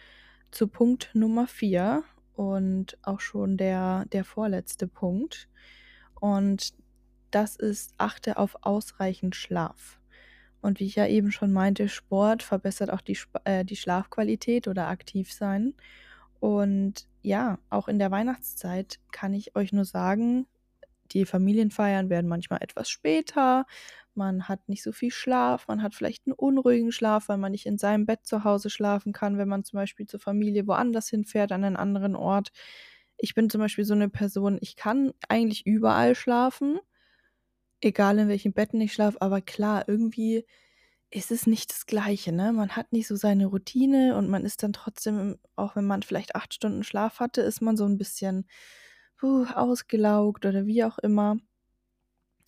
zu 0.50 0.68
Punkt 0.68 1.12
Nummer 1.14 1.46
vier 1.46 2.04
und 2.34 2.98
auch 3.04 3.20
schon 3.20 3.56
der, 3.56 4.06
der 4.12 4.24
vorletzte 4.24 4.88
Punkt. 4.88 5.48
Und 6.20 6.74
das 7.30 7.56
ist, 7.56 7.94
achte 8.00 8.38
auf 8.38 8.56
ausreichend 8.62 9.36
Schlaf. 9.36 10.00
Und 10.60 10.80
wie 10.80 10.88
ich 10.88 10.96
ja 10.96 11.06
eben 11.06 11.32
schon 11.32 11.54
meinte, 11.54 11.88
Sport 11.88 12.42
verbessert 12.42 12.90
auch 12.90 13.02
die, 13.02 13.20
äh, 13.44 13.64
die 13.64 13.76
Schlafqualität 13.76 14.68
oder 14.68 14.88
aktiv 14.88 15.32
sein. 15.32 15.76
Und 16.40 17.08
ja, 17.22 17.60
auch 17.70 17.88
in 17.88 18.00
der 18.00 18.10
Weihnachtszeit 18.10 19.00
kann 19.12 19.36
ich 19.36 19.56
euch 19.56 19.72
nur 19.72 19.86
sagen, 19.86 20.48
die 21.14 21.26
Familienfeiern 21.26 22.10
werden 22.10 22.28
manchmal 22.28 22.62
etwas 22.62 22.90
später, 22.90 23.66
man 24.16 24.48
hat 24.50 24.68
nicht 24.70 24.84
so 24.84 24.92
viel 24.92 25.12
Schlaf, 25.12 25.68
man 25.68 25.84
hat 25.84 25.94
vielleicht 25.96 26.26
einen 26.28 26.34
unruhigen 26.34 26.92
Schlaf, 26.92 27.30
weil 27.30 27.38
man 27.38 27.52
nicht 27.52 27.66
in 27.68 27.78
seinem 27.78 28.06
Bett 28.06 28.26
zu 28.26 28.44
Hause 28.44 28.70
schlafen 28.70 29.14
kann, 29.14 29.38
wenn 29.38 29.48
man 29.48 29.64
zum 29.64 29.78
Beispiel 29.78 30.08
zur 30.08 30.20
Familie 30.20 30.68
woanders 30.68 31.08
hinfährt, 31.10 31.52
an 31.52 31.64
einen 31.64 31.78
anderen 31.78 32.16
Ort. 32.16 32.52
Ich 33.18 33.34
bin 33.36 33.50
zum 33.50 33.62
Beispiel 33.62 33.86
so 33.86 33.94
eine 33.94 34.10
Person, 34.10 34.58
ich 34.62 34.76
kann 34.76 35.14
eigentlich 35.30 35.66
überall 35.66 36.16
schlafen, 36.16 36.80
egal 37.82 38.20
in 38.20 38.28
welchem 38.30 38.54
Betten 38.54 38.82
ich 38.82 38.94
schlafe, 38.94 39.22
aber 39.22 39.42
klar, 39.42 39.86
irgendwie 39.88 40.46
ist 41.12 41.32
es 41.32 41.48
nicht 41.48 41.72
das 41.72 41.86
Gleiche, 41.88 42.34
ne? 42.34 42.54
Man 42.54 42.76
hat 42.76 42.92
nicht 42.94 43.08
so 43.08 43.16
seine 43.16 43.48
Routine 43.48 44.18
und 44.18 44.30
man 44.30 44.46
ist 44.46 44.64
dann 44.64 44.74
trotzdem, 44.74 45.40
auch 45.56 45.76
wenn 45.76 45.86
man 45.86 46.04
vielleicht 46.04 46.36
acht 46.36 46.54
Stunden 46.54 46.84
Schlaf 46.84 47.20
hatte, 47.22 47.42
ist 47.42 47.62
man 47.62 47.78
so 47.78 47.86
ein 47.86 47.98
bisschen 47.98 48.48
puh, 49.18 49.46
ausgelaugt 49.54 50.46
oder 50.46 50.66
wie 50.66 50.84
auch 50.84 50.98
immer. 51.00 51.38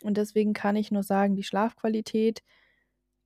Und 0.04 0.18
deswegen 0.18 0.54
kann 0.54 0.76
ich 0.76 0.92
nur 0.92 1.04
sagen, 1.04 1.36
die 1.36 1.44
Schlafqualität 1.44 2.44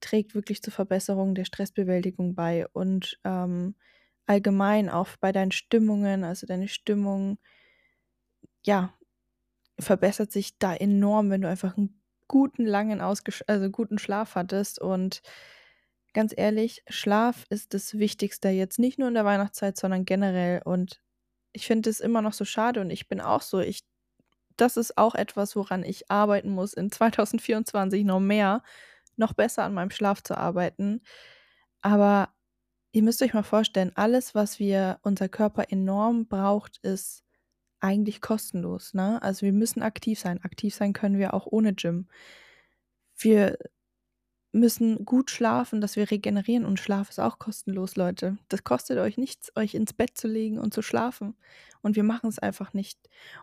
trägt 0.01 0.35
wirklich 0.35 0.61
zur 0.61 0.73
Verbesserung 0.73 1.35
der 1.35 1.45
Stressbewältigung 1.45 2.35
bei 2.35 2.67
und 2.73 3.19
ähm, 3.23 3.75
allgemein 4.25 4.89
auch 4.89 5.09
bei 5.19 5.31
deinen 5.31 5.51
Stimmungen, 5.51 6.23
also 6.23 6.47
deine 6.47 6.67
Stimmung, 6.67 7.37
ja, 8.65 8.93
verbessert 9.79 10.31
sich 10.31 10.57
da 10.57 10.75
enorm, 10.75 11.29
wenn 11.29 11.41
du 11.41 11.49
einfach 11.49 11.77
einen 11.77 12.01
guten, 12.27 12.65
langen, 12.65 13.01
Ausgesch 13.01 13.43
also 13.47 13.69
guten 13.69 13.97
Schlaf 13.97 14.35
hattest. 14.35 14.79
Und 14.79 15.21
ganz 16.13 16.33
ehrlich, 16.35 16.83
Schlaf 16.87 17.45
ist 17.49 17.73
das 17.73 17.97
Wichtigste 17.97 18.49
jetzt 18.49 18.79
nicht 18.79 18.99
nur 18.99 19.07
in 19.07 19.13
der 19.13 19.25
Weihnachtszeit, 19.25 19.77
sondern 19.77 20.05
generell. 20.05 20.61
Und 20.63 21.02
ich 21.53 21.67
finde 21.67 21.89
es 21.89 21.99
immer 21.99 22.21
noch 22.21 22.33
so 22.33 22.45
schade 22.45 22.81
und 22.81 22.89
ich 22.91 23.07
bin 23.07 23.21
auch 23.21 23.41
so, 23.41 23.59
ich 23.59 23.81
das 24.57 24.77
ist 24.77 24.97
auch 24.97 25.15
etwas, 25.15 25.55
woran 25.55 25.83
ich 25.83 26.11
arbeiten 26.11 26.51
muss 26.51 26.73
in 26.73 26.91
2024 26.91 28.05
noch 28.05 28.19
mehr, 28.19 28.63
noch 29.17 29.33
besser 29.33 29.63
an 29.63 29.73
meinem 29.73 29.91
Schlaf 29.91 30.23
zu 30.23 30.37
arbeiten. 30.37 31.01
Aber 31.81 32.29
ihr 32.93 33.03
müsst 33.03 33.21
euch 33.23 33.33
mal 33.33 33.43
vorstellen, 33.43 33.91
alles, 33.95 34.35
was 34.35 34.59
wir 34.59 34.99
unser 35.03 35.29
Körper 35.29 35.65
enorm 35.71 36.27
braucht, 36.27 36.77
ist 36.79 37.23
eigentlich 37.81 38.21
kostenlos, 38.21 38.93
ne? 38.93 39.21
Also 39.23 39.43
wir 39.45 39.53
müssen 39.53 39.83
aktiv 39.83 40.19
sein. 40.19 40.43
Aktiv 40.43 40.75
sein 40.75 40.93
können 40.93 41.19
wir 41.19 41.33
auch 41.33 41.47
ohne 41.47 41.73
Gym. 41.75 42.07
Wir 43.17 43.57
müssen 44.53 45.03
gut 45.03 45.31
schlafen, 45.31 45.81
dass 45.81 45.95
wir 45.95 46.09
regenerieren 46.09 46.63
und 46.63 46.79
Schlaf 46.79 47.09
ist 47.09 47.19
auch 47.19 47.39
kostenlos, 47.39 47.95
Leute. 47.95 48.37
Das 48.49 48.63
kostet 48.63 48.99
euch 48.99 49.17
nichts, 49.17 49.51
euch 49.55 49.73
ins 49.73 49.93
Bett 49.93 50.15
zu 50.15 50.27
legen 50.27 50.59
und 50.59 50.73
zu 50.73 50.81
schlafen. 50.81 51.35
Und 51.81 51.95
wir 51.95 52.03
machen 52.03 52.29
es 52.29 52.39
einfach 52.39 52.73
nicht. 52.73 52.99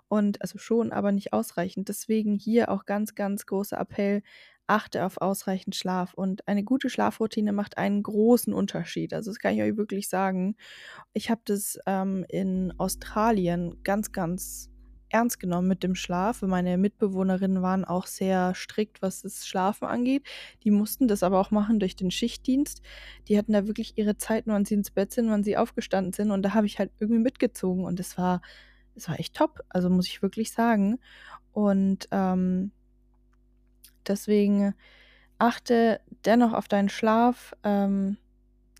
Und 0.09 0.40
also 0.40 0.59
schon, 0.59 0.92
aber 0.92 1.12
nicht 1.12 1.33
ausreichend. 1.33 1.88
Deswegen 1.88 2.37
hier 2.37 2.70
auch 2.70 2.87
ganz, 2.87 3.14
ganz 3.14 3.44
großer 3.44 3.79
Appell. 3.79 4.23
achte 4.68 5.05
auf 5.05 5.20
ausreichend 5.20 5.75
Schlaf. 5.75 6.14
Und 6.14 6.46
eine 6.46 6.62
gute 6.62 6.90
Schlafroutine 6.90 7.53
macht 7.53 7.77
einen 7.77 8.05
großen 8.05 8.55
Unterschied. 8.55 9.12
Also 9.12 9.33
das 9.33 9.40
kann 9.40 9.55
ich 9.55 9.62
euch 9.62 9.77
wirklich 9.77 10.09
sagen. 10.09 10.57
Ich 11.12 11.29
habe 11.29 11.40
das 11.44 11.77
ähm, 11.87 12.25
in 12.29 12.73
Australien 12.79 13.83
ganz, 13.83 14.12
ganz 14.12 14.70
ernst 15.11 15.38
genommen 15.40 15.68
mit 15.68 15.83
dem 15.83 15.94
Schlaf. 15.94 16.42
Meine 16.42 16.79
Mitbewohnerinnen 16.79 17.62
waren 17.62 17.85
auch 17.85 18.07
sehr 18.07 18.55
strikt, 18.55 19.03
was 19.03 19.23
das 19.23 19.46
Schlafen 19.46 19.87
angeht. 19.87 20.25
Die 20.64 20.70
mussten 20.70 21.09
das 21.09 21.23
aber 21.23 21.38
auch 21.40 21.51
machen 21.51 21.81
durch 21.81 21.96
den 21.96 22.11
Schichtdienst. 22.11 22.83
Die 23.29 23.37
hatten 23.37 23.53
da 23.53 23.66
wirklich 23.66 23.99
ihre 23.99 24.16
Zeiten, 24.16 24.51
wann 24.53 24.64
sie 24.64 24.75
ins 24.75 24.90
Bett 24.90 25.12
sind, 25.12 25.31
wann 25.31 25.44
sie 25.44 25.57
aufgestanden 25.57 26.12
sind. 26.12 26.31
Und 26.31 26.42
da 26.42 26.55
habe 26.55 26.66
ich 26.66 26.79
halt 26.79 26.92
irgendwie 26.99 27.20
mitgezogen. 27.20 27.85
Und 27.85 27.99
das 27.99 28.16
war, 28.16 28.40
das 28.94 29.09
war 29.09 29.18
echt 29.18 29.35
top. 29.35 29.61
Also 29.68 29.90
muss 29.90 30.07
ich 30.07 30.23
wirklich 30.23 30.53
sagen. 30.53 30.99
Und 31.53 32.09
ähm, 32.12 32.70
deswegen 34.07 34.75
achte 35.38 36.01
dennoch 36.25 36.53
auf 36.53 36.68
deinen 36.68 36.88
Schlaf. 36.88 37.55
Ähm, 37.64 38.16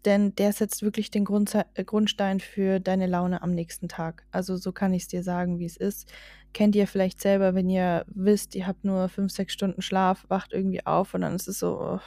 denn 0.04 0.34
der 0.34 0.52
setzt 0.52 0.82
wirklich 0.82 1.10
den 1.10 1.24
Grundze 1.24 1.66
äh, 1.74 1.84
Grundstein 1.84 2.40
für 2.40 2.80
deine 2.80 3.06
Laune 3.06 3.42
am 3.42 3.52
nächsten 3.52 3.88
Tag. 3.88 4.24
Also 4.30 4.56
so 4.56 4.72
kann 4.72 4.94
ich 4.94 5.02
es 5.02 5.08
dir 5.08 5.22
sagen, 5.22 5.58
wie 5.58 5.66
es 5.66 5.76
ist. 5.76 6.10
Kennt 6.52 6.74
ihr 6.74 6.86
vielleicht 6.86 7.20
selber, 7.20 7.54
wenn 7.54 7.70
ihr 7.70 8.04
wisst, 8.08 8.54
ihr 8.54 8.66
habt 8.66 8.84
nur 8.84 9.08
fünf, 9.08 9.32
sechs 9.32 9.52
Stunden 9.52 9.82
Schlaf, 9.82 10.24
wacht 10.28 10.52
irgendwie 10.52 10.84
auf 10.84 11.14
und 11.14 11.20
dann 11.20 11.34
ist 11.34 11.48
es 11.48 11.58
so, 11.58 12.00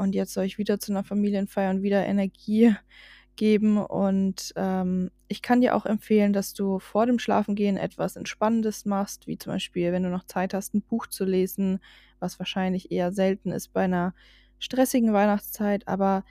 und 0.00 0.14
jetzt 0.14 0.32
soll 0.32 0.44
ich 0.44 0.56
wieder 0.56 0.78
zu 0.78 0.92
einer 0.92 1.04
Familienfeier 1.04 1.70
und 1.70 1.82
wieder 1.82 2.06
Energie 2.06 2.74
geben. 3.36 3.78
Und 3.78 4.52
ähm, 4.56 5.10
ich 5.28 5.42
kann 5.42 5.60
dir 5.60 5.76
auch 5.76 5.84
empfehlen, 5.84 6.32
dass 6.32 6.54
du 6.54 6.78
vor 6.78 7.04
dem 7.04 7.18
Schlafengehen 7.18 7.76
etwas 7.76 8.16
Entspannendes 8.16 8.86
machst, 8.86 9.26
wie 9.26 9.36
zum 9.36 9.52
Beispiel, 9.52 9.92
wenn 9.92 10.02
du 10.02 10.08
noch 10.08 10.24
Zeit 10.24 10.54
hast, 10.54 10.74
ein 10.74 10.80
Buch 10.82 11.06
zu 11.06 11.24
lesen, 11.24 11.80
was 12.18 12.38
wahrscheinlich 12.38 12.90
eher 12.90 13.12
selten 13.12 13.52
ist 13.52 13.74
bei 13.74 13.82
einer 13.82 14.14
stressigen 14.58 15.12
Weihnachtszeit, 15.12 15.86
aber 15.86 16.24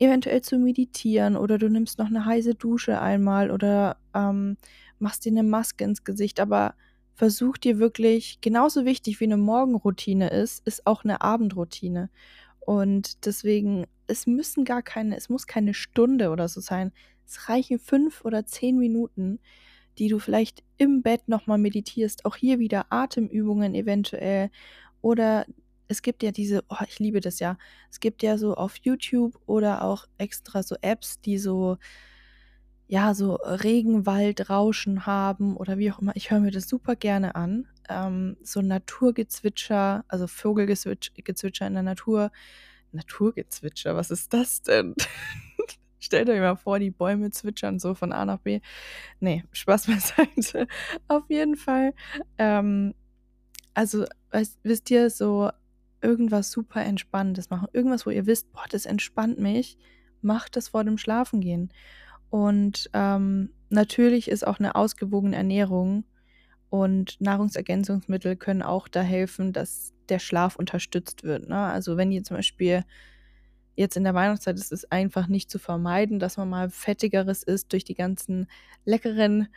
eventuell 0.00 0.42
zu 0.42 0.58
meditieren 0.58 1.36
oder 1.36 1.58
du 1.58 1.68
nimmst 1.68 1.98
noch 1.98 2.06
eine 2.06 2.24
heiße 2.24 2.54
Dusche 2.54 3.00
einmal 3.00 3.50
oder 3.50 3.98
ähm, 4.14 4.56
machst 4.98 5.24
dir 5.24 5.32
eine 5.32 5.42
Maske 5.42 5.84
ins 5.84 6.04
Gesicht. 6.04 6.40
Aber 6.40 6.74
versuch 7.14 7.58
dir 7.58 7.78
wirklich, 7.78 8.40
genauso 8.40 8.84
wichtig 8.84 9.20
wie 9.20 9.24
eine 9.24 9.36
Morgenroutine 9.36 10.30
ist, 10.30 10.66
ist 10.66 10.86
auch 10.86 11.04
eine 11.04 11.20
Abendroutine. 11.20 12.10
Und 12.60 13.24
deswegen, 13.26 13.86
es 14.06 14.26
müssen 14.26 14.64
gar 14.64 14.82
keine, 14.82 15.16
es 15.16 15.28
muss 15.28 15.46
keine 15.46 15.74
Stunde 15.74 16.30
oder 16.30 16.48
so 16.48 16.60
sein. 16.60 16.92
Es 17.26 17.48
reichen 17.48 17.78
fünf 17.78 18.24
oder 18.24 18.46
zehn 18.46 18.78
Minuten, 18.78 19.40
die 19.98 20.08
du 20.08 20.18
vielleicht 20.18 20.62
im 20.76 21.02
Bett 21.02 21.28
nochmal 21.28 21.58
meditierst. 21.58 22.24
Auch 22.24 22.36
hier 22.36 22.58
wieder 22.58 22.86
Atemübungen 22.90 23.74
eventuell. 23.74 24.50
Oder 25.00 25.46
es 25.88 26.02
gibt 26.02 26.22
ja 26.22 26.30
diese, 26.30 26.64
oh, 26.68 26.76
ich 26.86 26.98
liebe 26.98 27.20
das 27.20 27.40
ja. 27.40 27.58
Es 27.90 28.00
gibt 28.00 28.22
ja 28.22 28.38
so 28.38 28.54
auf 28.54 28.76
YouTube 28.76 29.38
oder 29.46 29.82
auch 29.82 30.06
extra 30.18 30.62
so 30.62 30.76
Apps, 30.82 31.20
die 31.20 31.38
so, 31.38 31.78
ja, 32.86 33.14
so 33.14 33.34
Regenwaldrauschen 33.36 35.06
haben 35.06 35.56
oder 35.56 35.78
wie 35.78 35.90
auch 35.90 35.98
immer. 35.98 36.14
Ich 36.14 36.30
höre 36.30 36.40
mir 36.40 36.50
das 36.50 36.68
super 36.68 36.94
gerne 36.94 37.34
an. 37.34 37.66
Ähm, 37.88 38.36
so 38.42 38.60
Naturgezwitscher, 38.60 40.04
also 40.08 40.26
Vogelgezwitscher 40.26 41.66
in 41.66 41.74
der 41.74 41.82
Natur. 41.82 42.30
Naturgezwitscher, 42.92 43.96
was 43.96 44.10
ist 44.10 44.32
das 44.32 44.62
denn? 44.62 44.94
Stellt 46.00 46.28
euch 46.28 46.40
mal 46.40 46.56
vor, 46.56 46.78
die 46.78 46.90
Bäume 46.90 47.30
zwitschern 47.30 47.78
so 47.78 47.94
von 47.94 48.12
A 48.12 48.24
nach 48.24 48.38
B. 48.38 48.60
Nee, 49.20 49.44
Spaß 49.52 49.86
beiseite. 49.86 50.66
Auf 51.08 51.24
jeden 51.28 51.56
Fall. 51.56 51.92
Ähm, 52.38 52.94
also, 53.74 54.06
weißt, 54.30 54.58
wisst 54.62 54.90
ihr, 54.90 55.10
so 55.10 55.50
irgendwas 56.00 56.50
super 56.50 56.82
Entspannendes 56.82 57.50
machen. 57.50 57.68
Irgendwas, 57.72 58.06
wo 58.06 58.10
ihr 58.10 58.26
wisst, 58.26 58.52
boah, 58.52 58.64
das 58.70 58.86
entspannt 58.86 59.38
mich. 59.38 59.78
Macht 60.20 60.56
das 60.56 60.68
vor 60.68 60.84
dem 60.84 60.98
Schlafengehen. 60.98 61.72
Und 62.30 62.90
ähm, 62.92 63.50
natürlich 63.70 64.28
ist 64.28 64.46
auch 64.46 64.58
eine 64.58 64.74
ausgewogene 64.74 65.36
Ernährung 65.36 66.04
und 66.70 67.20
Nahrungsergänzungsmittel 67.20 68.36
können 68.36 68.62
auch 68.62 68.88
da 68.88 69.00
helfen, 69.00 69.52
dass 69.52 69.94
der 70.08 70.18
Schlaf 70.18 70.56
unterstützt 70.56 71.22
wird. 71.22 71.48
Ne? 71.48 71.56
Also 71.56 71.96
wenn 71.96 72.12
ihr 72.12 72.22
zum 72.24 72.36
Beispiel 72.36 72.84
jetzt 73.74 73.96
in 73.96 74.04
der 74.04 74.14
Weihnachtszeit 74.14 74.56
ist 74.56 74.72
es 74.72 74.90
einfach 74.90 75.28
nicht 75.28 75.50
zu 75.50 75.58
vermeiden, 75.58 76.18
dass 76.18 76.36
man 76.36 76.48
mal 76.48 76.68
fettigeres 76.68 77.42
isst 77.42 77.72
durch 77.72 77.84
die 77.84 77.94
ganzen 77.94 78.48
leckeren 78.84 79.48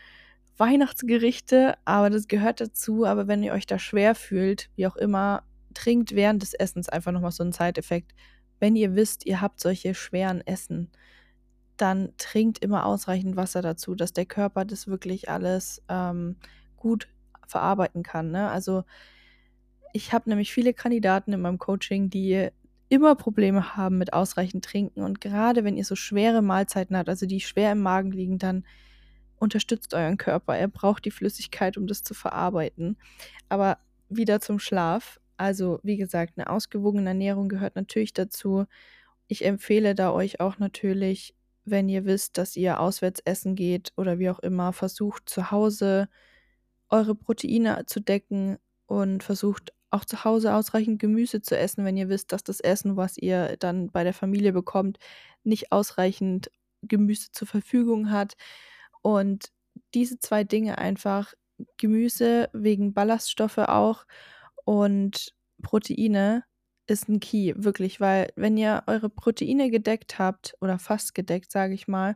Weihnachtsgerichte, 0.57 1.75
aber 1.85 2.09
das 2.09 2.27
gehört 2.27 2.61
dazu. 2.61 3.05
Aber 3.05 3.27
wenn 3.27 3.43
ihr 3.43 3.53
euch 3.53 3.65
da 3.65 3.79
schwer 3.79 4.13
fühlt, 4.13 4.69
wie 4.75 4.85
auch 4.85 4.95
immer, 4.95 5.43
trinkt 5.73 6.15
während 6.15 6.41
des 6.41 6.53
Essens 6.53 6.89
einfach 6.89 7.11
nochmal 7.11 7.31
so 7.31 7.43
einen 7.43 7.53
Zeiteffekt. 7.53 8.13
Wenn 8.59 8.75
ihr 8.75 8.95
wisst, 8.95 9.25
ihr 9.25 9.41
habt 9.41 9.59
solche 9.59 9.95
schweren 9.95 10.45
Essen, 10.45 10.91
dann 11.77 12.13
trinkt 12.17 12.59
immer 12.59 12.85
ausreichend 12.85 13.35
Wasser 13.35 13.61
dazu, 13.61 13.95
dass 13.95 14.13
der 14.13 14.25
Körper 14.25 14.65
das 14.65 14.87
wirklich 14.87 15.29
alles 15.29 15.81
ähm, 15.89 16.35
gut 16.77 17.07
verarbeiten 17.47 18.03
kann. 18.03 18.31
Ne? 18.31 18.49
Also 18.49 18.83
ich 19.93 20.13
habe 20.13 20.29
nämlich 20.29 20.53
viele 20.53 20.73
Kandidaten 20.73 21.33
in 21.33 21.41
meinem 21.41 21.57
Coaching, 21.57 22.09
die 22.09 22.49
immer 22.91 23.15
Probleme 23.15 23.77
haben 23.77 23.97
mit 23.97 24.11
ausreichend 24.11 24.65
Trinken. 24.65 25.01
Und 25.01 25.21
gerade 25.21 25.63
wenn 25.63 25.77
ihr 25.77 25.85
so 25.85 25.95
schwere 25.95 26.41
Mahlzeiten 26.41 26.97
habt, 26.97 27.07
also 27.07 27.25
die 27.25 27.39
schwer 27.39 27.71
im 27.71 27.81
Magen 27.81 28.11
liegen, 28.11 28.37
dann 28.37 28.65
unterstützt 29.37 29.93
euren 29.93 30.17
Körper. 30.17 30.57
Er 30.57 30.67
braucht 30.67 31.05
die 31.05 31.11
Flüssigkeit, 31.11 31.77
um 31.77 31.87
das 31.87 32.03
zu 32.03 32.13
verarbeiten. 32.13 32.97
Aber 33.47 33.77
wieder 34.09 34.41
zum 34.41 34.59
Schlaf. 34.59 35.20
Also, 35.41 35.79
wie 35.81 35.97
gesagt, 35.97 36.33
eine 36.37 36.49
ausgewogene 36.51 37.09
Ernährung 37.09 37.49
gehört 37.49 37.75
natürlich 37.75 38.13
dazu. 38.13 38.65
Ich 39.27 39.43
empfehle 39.43 39.95
da 39.95 40.11
euch 40.13 40.39
auch 40.39 40.59
natürlich, 40.59 41.35
wenn 41.65 41.89
ihr 41.89 42.05
wisst, 42.05 42.37
dass 42.37 42.55
ihr 42.55 42.79
auswärts 42.79 43.21
essen 43.25 43.55
geht 43.55 43.91
oder 43.97 44.19
wie 44.19 44.29
auch 44.29 44.39
immer, 44.39 44.71
versucht 44.71 45.29
zu 45.29 45.49
Hause 45.49 46.09
eure 46.89 47.15
Proteine 47.15 47.85
zu 47.87 48.01
decken 48.01 48.59
und 48.85 49.23
versucht 49.23 49.73
auch 49.89 50.05
zu 50.05 50.23
Hause 50.25 50.53
ausreichend 50.53 50.99
Gemüse 50.99 51.41
zu 51.41 51.57
essen, 51.57 51.85
wenn 51.85 51.97
ihr 51.97 52.09
wisst, 52.09 52.31
dass 52.33 52.43
das 52.43 52.59
Essen, 52.59 52.95
was 52.95 53.17
ihr 53.17 53.57
dann 53.57 53.89
bei 53.91 54.03
der 54.03 54.13
Familie 54.13 54.53
bekommt, 54.53 54.99
nicht 55.43 55.71
ausreichend 55.71 56.51
Gemüse 56.83 57.31
zur 57.31 57.47
Verfügung 57.47 58.11
hat. 58.11 58.35
Und 59.01 59.51
diese 59.95 60.19
zwei 60.19 60.43
Dinge 60.43 60.77
einfach, 60.77 61.33
Gemüse 61.77 62.49
wegen 62.53 62.93
Ballaststoffe 62.93 63.57
auch 63.57 64.05
und 64.65 65.33
Proteine 65.61 66.43
ist 66.87 67.09
ein 67.09 67.19
Key, 67.19 67.53
wirklich, 67.55 67.99
weil 68.01 68.31
wenn 68.35 68.57
ihr 68.57 68.83
eure 68.87 69.09
Proteine 69.09 69.69
gedeckt 69.69 70.19
habt 70.19 70.55
oder 70.61 70.79
fast 70.79 71.15
gedeckt, 71.15 71.51
sage 71.51 71.73
ich 71.73 71.87
mal, 71.87 72.15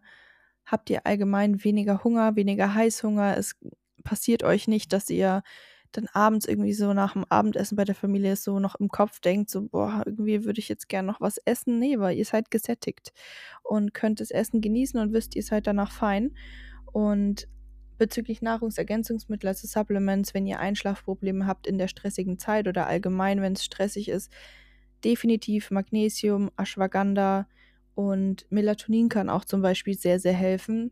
habt 0.66 0.90
ihr 0.90 1.06
allgemein 1.06 1.64
weniger 1.64 2.04
Hunger, 2.04 2.36
weniger 2.36 2.74
Heißhunger. 2.74 3.38
Es 3.38 3.56
passiert 4.04 4.44
euch 4.44 4.68
nicht, 4.68 4.94
dass 4.94 5.10
ihr 5.10 5.44
dann 5.92 6.08
abends 6.12 6.46
irgendwie 6.46 6.74
so 6.74 6.94
nach 6.94 7.14
dem 7.14 7.26
Abendessen 7.30 7.76
bei 7.78 7.86
der 7.86 7.96
Familie 7.96 8.36
so 8.36 8.60
noch 8.60 8.76
im 8.76 8.90
Kopf 8.90 9.20
denkt, 9.22 9.50
so, 9.50 9.62
boah, 9.68 10.04
irgendwie 10.06 10.44
würde 10.44 10.60
ich 10.60 10.68
jetzt 10.68 10.90
gerne 10.90 11.08
noch 11.08 11.22
was 11.22 11.38
essen. 11.38 11.80
Nee, 11.80 12.00
weil 12.00 12.18
ihr 12.18 12.26
seid 12.26 12.52
gesättigt 12.52 13.14
und 13.64 13.94
könnt 13.94 14.20
das 14.20 14.32
Essen 14.32 14.62
genießen 14.62 15.00
und 15.00 15.14
wisst, 15.14 15.36
ihr 15.36 15.44
seid 15.44 15.68
danach 15.68 15.92
fein. 15.92 16.36
Und 16.92 17.48
bezüglich 17.98 18.42
Nahrungsergänzungsmittel, 18.42 19.48
also 19.48 19.68
Supplements, 19.68 20.34
wenn 20.34 20.48
ihr 20.48 20.60
Einschlafprobleme 20.60 21.48
habt 21.48 21.68
in 21.68 21.78
der 21.78 21.88
stressigen 21.88 22.38
Zeit 22.38 22.68
oder 22.68 22.88
allgemein, 22.88 23.42
wenn 23.42 23.54
es 23.54 23.64
stressig 23.64 24.10
ist, 24.10 24.32
definitiv 25.04 25.72
Magnesium, 25.72 26.52
Ashwagandha 26.58 27.48
und 27.94 28.46
Melatonin 28.50 29.10
kann 29.10 29.30
auch 29.30 29.46
zum 29.46 29.62
Beispiel 29.62 29.98
sehr, 29.98 30.20
sehr 30.20 30.34
helfen. 30.34 30.92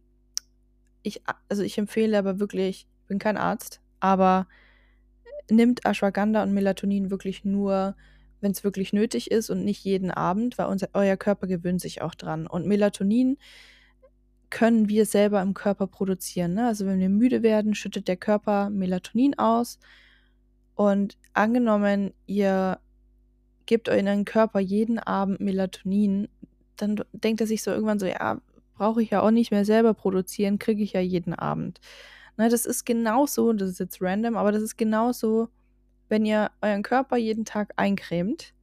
Ich, 1.02 1.22
also 1.50 1.64
ich 1.64 1.78
empfehle 1.78 2.18
aber 2.18 2.40
wirklich, 2.40 2.88
ich 3.02 3.08
bin 3.08 3.20
kein 3.20 3.38
Arzt, 3.38 3.82
aber 4.00 4.48
nimmt 5.52 5.86
Ashwagandha 5.86 6.44
und 6.44 6.54
Melatonin 6.54 7.10
wirklich 7.10 7.44
nur, 7.44 7.96
wenn 8.40 8.52
es 8.52 8.64
wirklich 8.64 8.94
nötig 8.94 9.32
ist 9.32 9.50
und 9.50 9.66
nicht 9.66 9.84
jeden 9.84 10.12
Abend, 10.12 10.58
weil 10.58 10.68
unser, 10.68 10.90
euer 10.94 11.18
Körper 11.18 11.48
gewöhnt 11.48 11.82
sich 11.82 12.02
auch 12.02 12.16
dran. 12.16 12.48
Und 12.48 12.66
Melatonin 12.66 13.38
können 14.54 14.88
wir 14.88 15.08
selber 15.08 15.42
im 15.42 15.56
Körper 15.56 15.88
produzieren. 15.88 16.54
Ne? 16.54 16.68
Also 16.68 16.86
wenn 16.86 17.00
wir 17.00 17.10
müde 17.10 17.42
werden, 17.42 17.74
schüttet 17.74 18.08
der 18.08 18.18
Körper 18.18 18.70
Melatonin 18.70 19.38
aus. 19.40 19.80
Und 20.76 21.18
angenommen, 21.34 22.14
ihr 22.28 22.78
gebt 23.66 23.90
euren 23.90 24.26
Körper 24.26 24.60
jeden 24.60 25.00
Abend 25.00 25.40
Melatonin, 25.40 26.30
dann 26.78 27.04
denkt 27.14 27.42
er 27.42 27.48
sich 27.48 27.64
so 27.64 27.72
irgendwann 27.72 27.98
so, 27.98 28.06
ja, 28.06 28.42
brauche 28.76 29.02
ich 29.02 29.10
ja 29.10 29.22
auch 29.22 29.32
nicht 29.32 29.50
mehr 29.50 29.66
selber 29.66 29.96
produzieren, 29.96 30.60
kriege 30.60 30.84
ich 30.84 30.94
ja 30.94 31.02
jeden 31.02 31.34
Abend. 31.34 31.82
Ne, 32.38 32.48
das 32.48 32.68
ist 32.68 32.86
genauso, 32.86 33.54
das 33.54 33.72
ist 33.72 33.80
jetzt 33.80 34.02
random, 34.02 34.38
aber 34.38 34.52
das 34.52 34.62
ist 34.62 34.78
genauso, 34.78 35.50
wenn 36.10 36.26
ihr 36.26 36.52
euren 36.62 36.84
Körper 36.84 37.18
jeden 37.18 37.46
Tag 37.46 37.74
eincremt 37.78 38.54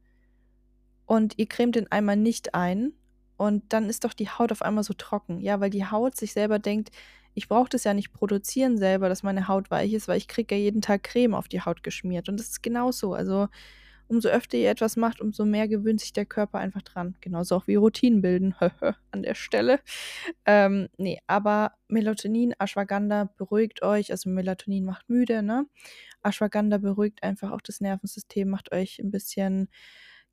und 1.06 1.36
ihr 1.36 1.46
cremt 1.46 1.74
den 1.74 1.90
einmal 1.90 2.16
nicht 2.16 2.54
ein, 2.54 2.92
und 3.40 3.72
dann 3.72 3.88
ist 3.88 4.04
doch 4.04 4.12
die 4.12 4.28
Haut 4.28 4.52
auf 4.52 4.60
einmal 4.60 4.84
so 4.84 4.92
trocken. 4.92 5.40
Ja, 5.40 5.60
weil 5.60 5.70
die 5.70 5.86
Haut 5.86 6.14
sich 6.14 6.34
selber 6.34 6.58
denkt, 6.58 6.90
ich 7.32 7.48
brauche 7.48 7.70
das 7.70 7.84
ja 7.84 7.94
nicht 7.94 8.12
produzieren 8.12 8.76
selber, 8.76 9.08
dass 9.08 9.22
meine 9.22 9.48
Haut 9.48 9.70
weich 9.70 9.94
ist, 9.94 10.08
weil 10.08 10.18
ich 10.18 10.28
kriege 10.28 10.54
ja 10.54 10.60
jeden 10.60 10.82
Tag 10.82 11.04
Creme 11.04 11.32
auf 11.32 11.48
die 11.48 11.62
Haut 11.62 11.82
geschmiert. 11.82 12.28
Und 12.28 12.38
das 12.38 12.48
ist 12.48 12.62
genau 12.62 12.92
so. 12.92 13.14
Also 13.14 13.48
umso 14.08 14.28
öfter 14.28 14.58
ihr 14.58 14.68
etwas 14.68 14.96
macht, 14.96 15.22
umso 15.22 15.46
mehr 15.46 15.68
gewöhnt 15.68 16.00
sich 16.00 16.12
der 16.12 16.26
Körper 16.26 16.58
einfach 16.58 16.82
dran. 16.82 17.14
Genauso 17.22 17.56
auch 17.56 17.66
wie 17.66 17.76
Routinen 17.76 18.20
bilden 18.20 18.54
an 19.10 19.22
der 19.22 19.34
Stelle. 19.34 19.80
Ähm, 20.44 20.88
nee, 20.98 21.18
aber 21.26 21.72
Melatonin, 21.88 22.52
Ashwagandha 22.58 23.30
beruhigt 23.38 23.80
euch. 23.82 24.10
Also 24.10 24.28
Melatonin 24.28 24.84
macht 24.84 25.08
müde, 25.08 25.42
ne? 25.42 25.64
Ashwagandha 26.22 26.76
beruhigt 26.76 27.22
einfach 27.22 27.52
auch 27.52 27.62
das 27.62 27.80
Nervensystem, 27.80 28.50
macht 28.50 28.70
euch 28.72 28.98
ein 28.98 29.10
bisschen 29.10 29.70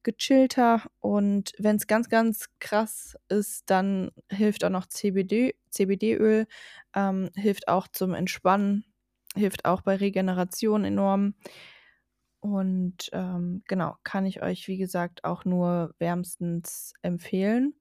gechillter 0.07 0.83
und 0.99 1.53
wenn 1.59 1.75
es 1.75 1.87
ganz, 1.87 2.09
ganz 2.09 2.49
krass 2.59 3.17
ist, 3.29 3.69
dann 3.69 4.11
hilft 4.31 4.63
auch 4.63 4.69
noch 4.69 4.87
CBD, 4.87 5.55
CBD-Öl, 5.69 6.47
ähm, 6.95 7.29
hilft 7.35 7.67
auch 7.67 7.87
zum 7.89 8.13
Entspannen, 8.13 8.85
hilft 9.35 9.65
auch 9.65 9.81
bei 9.81 9.95
Regeneration 9.97 10.85
enorm. 10.85 11.35
Und 12.39 13.09
ähm, 13.13 13.63
genau, 13.67 13.95
kann 14.03 14.25
ich 14.25 14.41
euch, 14.41 14.67
wie 14.67 14.77
gesagt, 14.77 15.23
auch 15.25 15.43
nur 15.43 15.93
wärmstens 15.99 16.93
empfehlen. 17.01 17.73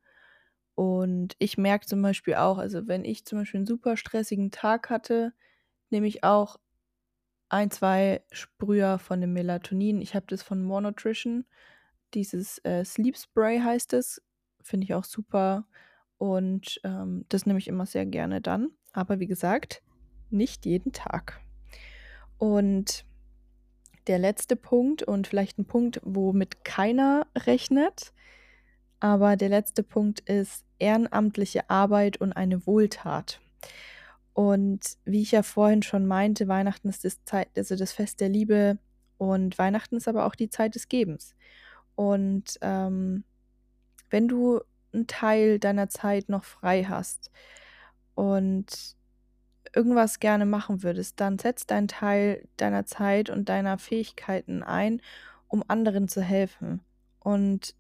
Und 0.75 1.35
ich 1.39 1.59
merke 1.59 1.87
zum 1.87 2.03
Beispiel 2.03 2.35
auch, 2.35 2.59
also 2.59 2.89
wenn 2.89 3.05
ich 3.05 3.25
zum 3.27 3.39
Beispiel 3.39 3.59
einen 3.59 3.67
super 3.67 3.97
stressigen 3.97 4.51
Tag 4.51 4.91
hatte, 4.91 5.33
nehme 5.91 6.07
ich 6.09 6.25
auch 6.25 6.57
ein, 7.49 7.71
zwei 7.71 8.23
Sprüher 8.33 8.99
von 8.99 9.21
dem 9.21 9.33
Melatonin. 9.33 10.01
Ich 10.01 10.15
habe 10.15 10.27
das 10.29 10.43
von 10.43 10.63
Monotrition, 10.63 11.47
dieses 12.15 12.59
äh, 12.65 12.85
Sleep 12.85 13.17
Spray 13.17 13.61
heißt 13.61 13.93
es. 13.93 14.23
Finde 14.63 14.85
ich 14.85 14.95
auch 14.95 15.05
super. 15.05 15.67
Und 16.19 16.81
ähm, 16.85 17.25
das 17.29 17.47
nehme 17.47 17.59
ich 17.59 17.69
immer 17.69 17.87
sehr 17.87 18.07
gerne 18.07 18.41
dann. 18.41 18.71
Aber 18.93 19.21
wie 19.21 19.27
gesagt, 19.27 19.83
nicht 20.31 20.67
jeden 20.67 20.93
Tag. 20.93 21.41
Und 22.39 23.05
der 24.07 24.19
letzte 24.19 24.57
Punkt 24.57 25.03
und 25.03 25.27
vielleicht 25.27 25.59
ein 25.59 25.67
Punkt, 25.67 26.01
womit 26.05 26.65
keiner 26.65 27.27
rechnet, 27.37 28.13
aber 29.01 29.37
der 29.37 29.49
letzte 29.49 29.83
Punkt 29.83 30.21
ist 30.21 30.65
ehrenamtliche 30.79 31.69
Arbeit 31.69 32.19
und 32.19 32.33
eine 32.33 32.67
Wohltat. 32.67 33.41
Und 34.33 34.99
wie 35.05 35.23
ich 35.23 35.33
ja 35.33 35.43
vorhin 35.43 35.83
schon 35.83 36.07
meinte, 36.07 36.47
Weihnachten 36.49 36.89
ist 36.89 37.05
das 37.05 37.25
Zeit, 37.25 37.49
also 37.57 37.75
das 37.77 37.93
Fest 37.93 38.21
der 38.21 38.29
Liebe 38.29 38.79
und 39.19 39.59
Weihnachten 39.59 39.97
ist 39.97 40.09
aber 40.09 40.27
auch 40.27 40.35
die 40.35 40.51
Zeit 40.51 40.75
des 40.75 40.89
Gebens. 40.89 41.35
Und 41.97 42.59
ähm, 42.61 43.25
wenn 44.11 44.29
du 44.29 44.61
einen 44.93 45.07
Teil 45.07 45.59
deiner 45.59 45.89
Zeit 45.89 46.29
noch 46.29 46.45
frei 46.45 46.85
hast 46.85 47.31
und 48.15 48.97
irgendwas 49.75 50.21
gerne 50.21 50.47
machen 50.47 50.83
würdest, 50.83 51.21
dann 51.21 51.39
setz 51.39 51.67
deinen 51.67 51.89
Teil 51.89 52.47
deiner 52.57 52.87
Zeit 52.87 53.29
und 53.31 53.49
deiner 53.49 53.79
Fähigkeiten 53.79 54.63
ein, 54.63 55.03
um 55.49 55.63
anderen 55.69 56.09
zu 56.09 56.23
helfen. 56.23 56.81
Und 57.19 57.75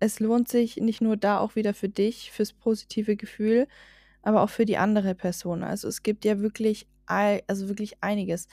es 0.00 0.20
lohnt 0.20 0.48
sich 0.48 0.76
nicht 0.76 1.00
nur 1.00 1.16
da 1.16 1.38
auch 1.38 1.56
wieder 1.56 1.74
für 1.74 1.88
dich, 1.88 2.30
fürs 2.30 2.52
positive 2.52 3.16
Gefühl, 3.16 3.66
aber 4.22 4.42
auch 4.42 4.50
für 4.50 4.64
die 4.64 4.78
andere 4.78 5.14
Person. 5.14 5.62
Also 5.62 5.88
es 5.88 6.02
gibt 6.02 6.24
ja 6.24 6.40
wirklich, 6.40 6.86
also 7.06 7.68
wirklich 7.68 8.02
einiges. 8.02 8.48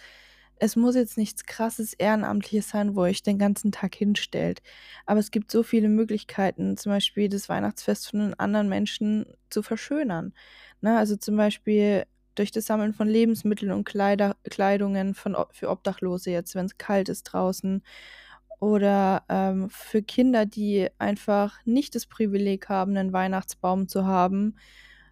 Es 0.57 0.75
muss 0.75 0.95
jetzt 0.95 1.17
nichts 1.17 1.45
krasses 1.45 1.93
Ehrenamtliches 1.93 2.69
sein, 2.69 2.95
wo 2.95 3.01
ihr 3.05 3.09
euch 3.09 3.23
den 3.23 3.37
ganzen 3.37 3.71
Tag 3.71 3.93
hinstellt. 3.95 4.61
Aber 5.05 5.19
es 5.19 5.31
gibt 5.31 5.51
so 5.51 5.63
viele 5.63 5.89
Möglichkeiten, 5.89 6.77
zum 6.77 6.93
Beispiel 6.93 7.27
das 7.27 7.49
Weihnachtsfest 7.49 8.09
von 8.09 8.33
anderen 8.35 8.69
Menschen 8.69 9.25
zu 9.49 9.61
verschönern. 9.61 10.33
Ne? 10.81 10.97
Also 10.97 11.17
zum 11.17 11.35
Beispiel 11.35 12.05
durch 12.35 12.51
das 12.51 12.65
Sammeln 12.65 12.93
von 12.93 13.07
Lebensmitteln 13.07 13.71
und 13.71 13.85
Kleider, 13.85 14.35
Kleidungen 14.49 15.13
von, 15.13 15.35
für 15.51 15.69
Obdachlose 15.69 16.31
jetzt, 16.31 16.55
wenn 16.55 16.65
es 16.65 16.77
kalt 16.77 17.09
ist 17.09 17.23
draußen. 17.23 17.81
Oder 18.59 19.23
ähm, 19.29 19.69
für 19.69 20.01
Kinder, 20.01 20.45
die 20.45 20.87
einfach 20.97 21.59
nicht 21.65 21.95
das 21.95 22.05
Privileg 22.05 22.69
haben, 22.69 22.95
einen 22.95 23.13
Weihnachtsbaum 23.13 23.87
zu 23.87 24.05
haben, 24.05 24.55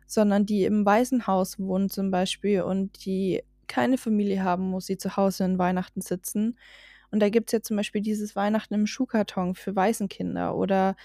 sondern 0.05 0.45
die 0.45 0.63
im 0.63 0.85
Waisenhaus 0.85 1.59
wohnen 1.59 1.89
zum 1.89 2.11
Beispiel 2.11 2.61
und 2.61 3.05
die 3.05 3.43
keine 3.67 3.97
Familie 3.97 4.43
haben, 4.43 4.69
muss 4.69 4.85
sie 4.87 4.97
zu 4.97 5.17
Hause 5.17 5.45
in 5.45 5.57
Weihnachten 5.57 6.01
sitzen. 6.01 6.57
Und 7.11 7.19
da 7.19 7.29
gibt 7.29 7.49
es 7.49 7.53
ja 7.53 7.61
zum 7.61 7.77
Beispiel 7.77 8.01
dieses 8.01 8.35
Weihnachten 8.35 8.73
im 8.73 8.87
Schuhkarton 8.87 9.55
für 9.55 9.75
Waisenkinder 9.75 10.55
oder 10.55 10.95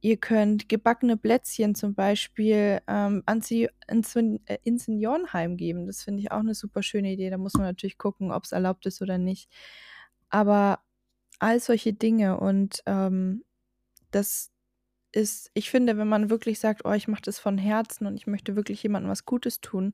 ihr 0.00 0.16
könnt 0.18 0.68
gebackene 0.68 1.16
Plätzchen 1.16 1.74
zum 1.74 1.94
Beispiel 1.94 2.80
ähm, 2.86 3.22
an 3.26 3.40
sie 3.40 3.68
ins, 3.88 4.14
äh, 4.16 4.58
ins 4.62 4.84
Seniorenheim 4.84 5.56
geben. 5.56 5.86
Das 5.86 6.02
finde 6.04 6.20
ich 6.20 6.32
auch 6.32 6.40
eine 6.40 6.54
super 6.54 6.82
schöne 6.82 7.12
Idee. 7.12 7.30
Da 7.30 7.38
muss 7.38 7.54
man 7.54 7.64
natürlich 7.66 7.98
gucken, 7.98 8.32
ob 8.32 8.44
es 8.44 8.52
erlaubt 8.52 8.86
ist 8.86 9.02
oder 9.02 9.18
nicht. 9.18 9.50
Aber 10.28 10.80
all 11.38 11.60
solche 11.60 11.92
Dinge 11.92 12.38
und 12.40 12.82
ähm, 12.86 13.44
das 14.10 14.50
ist, 15.12 15.50
ich 15.54 15.70
finde, 15.70 15.96
wenn 15.98 16.08
man 16.08 16.30
wirklich 16.30 16.60
sagt, 16.60 16.84
oh, 16.84 16.92
ich 16.92 17.08
mache 17.08 17.22
das 17.22 17.38
von 17.38 17.58
Herzen 17.58 18.06
und 18.06 18.16
ich 18.16 18.26
möchte 18.26 18.56
wirklich 18.56 18.82
jemandem 18.82 19.10
was 19.10 19.24
Gutes 19.24 19.60
tun, 19.60 19.92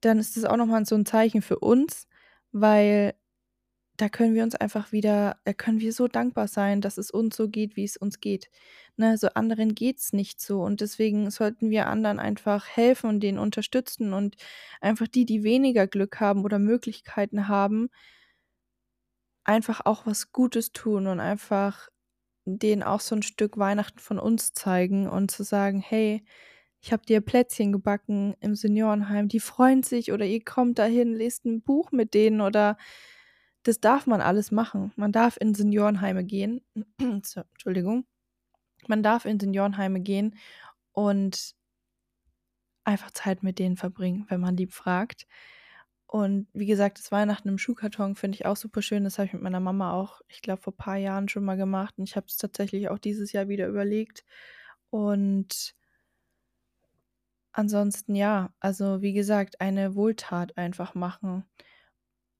dann 0.00 0.18
ist 0.18 0.36
das 0.36 0.44
auch 0.44 0.56
nochmal 0.56 0.84
so 0.86 0.94
ein 0.96 1.06
Zeichen 1.06 1.42
für 1.42 1.58
uns, 1.58 2.06
weil 2.52 3.14
da 3.96 4.08
können 4.08 4.34
wir 4.34 4.42
uns 4.44 4.54
einfach 4.54 4.92
wieder, 4.92 5.38
da 5.44 5.52
können 5.52 5.80
wir 5.80 5.92
so 5.92 6.08
dankbar 6.08 6.48
sein, 6.48 6.80
dass 6.80 6.98
es 6.98 7.10
uns 7.10 7.36
so 7.36 7.48
geht, 7.48 7.76
wie 7.76 7.84
es 7.84 7.96
uns 7.98 8.20
geht. 8.20 8.50
Ne, 8.96 9.18
so 9.18 9.28
anderen 9.30 9.74
geht 9.74 9.98
es 9.98 10.12
nicht 10.14 10.40
so 10.40 10.62
und 10.62 10.80
deswegen 10.80 11.30
sollten 11.30 11.70
wir 11.70 11.86
anderen 11.88 12.18
einfach 12.18 12.66
helfen 12.68 13.08
und 13.10 13.20
denen 13.20 13.38
unterstützen 13.38 14.14
und 14.14 14.36
einfach 14.80 15.08
die, 15.08 15.26
die 15.26 15.42
weniger 15.44 15.86
Glück 15.86 16.20
haben 16.20 16.44
oder 16.44 16.58
Möglichkeiten 16.58 17.48
haben, 17.48 17.90
einfach 19.44 19.80
auch 19.84 20.06
was 20.06 20.32
Gutes 20.32 20.72
tun 20.72 21.06
und 21.06 21.20
einfach 21.20 21.88
denen 22.46 22.82
auch 22.82 23.00
so 23.00 23.16
ein 23.16 23.22
Stück 23.22 23.58
Weihnachten 23.58 23.98
von 24.00 24.18
uns 24.18 24.52
zeigen 24.54 25.08
und 25.08 25.30
zu 25.30 25.44
sagen: 25.44 25.80
„Hey, 25.80 26.24
ich 26.80 26.92
habe 26.92 27.04
dir 27.04 27.20
Plätzchen 27.20 27.72
gebacken 27.72 28.34
im 28.40 28.54
Seniorenheim.“ 28.54 29.28
Die 29.28 29.40
freuen 29.40 29.82
sich 29.82 30.12
oder 30.12 30.24
ihr 30.24 30.44
kommt 30.44 30.78
dahin, 30.78 31.14
lest 31.14 31.44
ein 31.44 31.62
Buch 31.62 31.92
mit 31.92 32.14
denen 32.14 32.40
oder 32.40 32.76
das 33.62 33.80
darf 33.80 34.06
man 34.06 34.20
alles 34.20 34.50
machen. 34.50 34.92
Man 34.96 35.12
darf 35.12 35.36
in 35.38 35.54
Seniorenheime 35.54 36.24
gehen. 36.24 36.62
Entschuldigung. 36.98 38.06
Man 38.88 39.02
darf 39.02 39.26
in 39.26 39.38
Seniorenheime 39.38 40.00
gehen 40.00 40.36
und 40.92 41.54
einfach 42.84 43.10
Zeit 43.10 43.42
mit 43.42 43.58
denen 43.58 43.76
verbringen, 43.76 44.26
wenn 44.28 44.40
man 44.40 44.56
lieb 44.56 44.72
fragt. 44.72 45.26
Und 46.06 46.48
wie 46.52 46.66
gesagt, 46.66 46.98
das 46.98 47.12
Weihnachten 47.12 47.48
im 47.48 47.58
Schuhkarton 47.58 48.16
finde 48.16 48.34
ich 48.36 48.46
auch 48.46 48.56
super 48.56 48.82
schön. 48.82 49.04
Das 49.04 49.18
habe 49.18 49.26
ich 49.26 49.32
mit 49.32 49.42
meiner 49.42 49.60
Mama 49.60 49.92
auch, 49.92 50.20
ich 50.28 50.42
glaube, 50.42 50.62
vor 50.62 50.72
ein 50.72 50.76
paar 50.76 50.96
Jahren 50.96 51.28
schon 51.28 51.44
mal 51.44 51.56
gemacht. 51.56 51.94
Und 51.98 52.04
ich 52.08 52.16
habe 52.16 52.26
es 52.26 52.36
tatsächlich 52.36 52.88
auch 52.88 52.98
dieses 52.98 53.30
Jahr 53.32 53.48
wieder 53.48 53.68
überlegt. 53.68 54.24
Und 54.90 55.76
ansonsten 57.52 58.14
ja, 58.14 58.52
also 58.60 59.02
wie 59.02 59.12
gesagt, 59.12 59.60
eine 59.60 59.94
Wohltat 59.94 60.56
einfach 60.58 60.94
machen. 60.94 61.44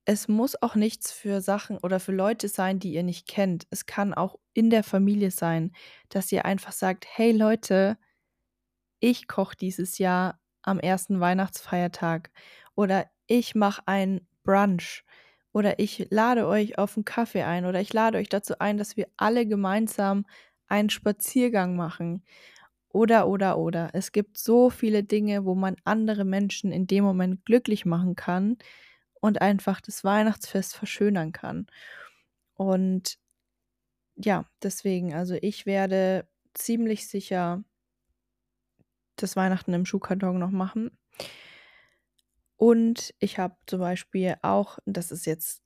Es 0.05 0.29
muss 0.29 0.61
auch 0.61 0.75
nichts 0.75 1.13
für 1.13 1.41
Sachen 1.41 1.79
oder 1.79 2.01
für 2.01 2.13
Leute 2.13 2.49
sein, 2.49 2.79
die 2.81 2.93
ihr 2.93 3.03
nicht 3.03 3.27
kennt. 3.29 3.67
Es 3.71 3.87
kann 3.87 4.13
auch 4.15 4.39
in 4.55 4.71
der 4.71 4.83
Familie 4.83 5.31
sein, 5.31 5.73
dass 6.09 6.33
ihr 6.33 6.45
einfach 6.45 6.73
sagt: 6.73 7.07
„Hey 7.09 7.33
Leute, 7.33 7.97
ich 9.01 9.29
koche 9.29 9.57
dieses 9.57 9.99
Jahr 9.99 10.41
am 10.63 10.79
ersten 10.79 11.21
Weihnachtsfeiertag“ 11.21 12.31
oder 12.75 13.07
ich 13.27 13.55
mache 13.55 13.83
ein 13.87 14.27
Brunch 14.45 15.05
oder 15.53 15.79
ich 15.79 16.07
lade 16.11 16.47
euch 16.47 16.79
auf 16.79 16.97
einen 16.97 17.05
Kaffee 17.05 17.43
ein 17.43 17.65
oder 17.67 17.81
ich 17.81 17.93
lade 17.93 18.19
euch 18.19 18.29
dazu 18.29 18.59
ein, 18.59 18.79
dass 18.79 18.97
wir 18.97 19.09
alle 19.17 19.47
gemeinsam 19.47 20.27
einen 20.69 20.91
Spaziergang 20.91 21.77
machen. 21.77 22.25
Oder, 22.93 23.29
oder, 23.29 23.57
oder. 23.59 23.91
Es 23.93 24.13
gibt 24.13 24.37
so 24.37 24.69
viele 24.69 25.05
Dinge, 25.05 25.45
wo 25.45 25.55
man 25.55 25.77
andere 25.85 26.25
Menschen 26.25 26.73
in 26.73 26.87
dem 26.87 27.05
Moment 27.05 27.45
glücklich 27.45 27.87
machen 27.87 28.17
kann 28.17 28.59
und 29.21 29.41
einfach 29.41 29.81
das 29.81 30.03
Weihnachtsfest 30.03 30.75
verschönern 30.75 31.33
kann. 31.33 31.67
Und 32.55 33.17
ja, 34.17 34.45
deswegen, 34.63 35.15
also 35.15 35.37
ich 35.41 35.67
werde 35.67 36.29
ziemlich 36.55 37.09
sicher 37.09 37.65
das 39.17 39.37
Weihnachten 39.37 39.73
im 39.73 39.87
Schuhkarton 39.87 40.39
noch 40.39 40.51
machen. 40.51 40.91
Und 42.57 43.15
ich 43.21 43.39
habe 43.39 43.57
zum 43.67 43.81
Beispiel 43.81 44.37
auch, 44.43 44.79
das 44.85 45.11
ist 45.13 45.27
jetzt 45.27 45.63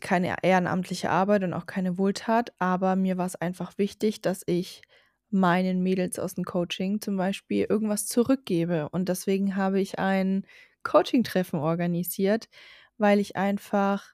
keine 0.00 0.36
ehrenamtliche 0.42 1.10
Arbeit 1.10 1.42
und 1.42 1.52
auch 1.52 1.66
keine 1.66 1.98
Wohltat, 1.98 2.52
aber 2.58 2.94
mir 2.94 3.18
war 3.18 3.26
es 3.26 3.36
einfach 3.36 3.78
wichtig, 3.78 4.20
dass 4.20 4.42
ich 4.46 4.82
meinen 5.30 5.82
Mädels 5.82 6.18
aus 6.18 6.34
dem 6.34 6.44
Coaching 6.44 7.00
zum 7.00 7.16
Beispiel 7.16 7.66
irgendwas 7.68 8.06
zurückgebe. 8.06 8.88
Und 8.90 9.08
deswegen 9.08 9.56
habe 9.56 9.80
ich 9.80 9.98
ein 9.98 10.46
Coaching-Treffen 10.82 11.58
organisiert, 11.58 12.48
weil 12.98 13.18
ich 13.20 13.36
einfach 13.36 14.12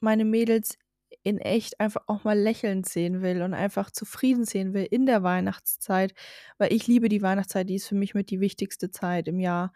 meine 0.00 0.24
Mädels 0.24 0.78
in 1.22 1.38
echt 1.38 1.80
einfach 1.80 2.02
auch 2.08 2.24
mal 2.24 2.38
lächelnd 2.38 2.86
sehen 2.88 3.22
will 3.22 3.42
und 3.42 3.54
einfach 3.54 3.90
zufrieden 3.90 4.44
sehen 4.44 4.74
will 4.74 4.86
in 4.90 5.06
der 5.06 5.22
Weihnachtszeit, 5.22 6.14
weil 6.58 6.72
ich 6.72 6.86
liebe 6.86 7.08
die 7.08 7.22
Weihnachtszeit, 7.22 7.68
die 7.68 7.76
ist 7.76 7.88
für 7.88 7.94
mich 7.94 8.14
mit 8.14 8.30
die 8.30 8.40
wichtigste 8.40 8.90
Zeit 8.90 9.28
im 9.28 9.40
Jahr. 9.40 9.72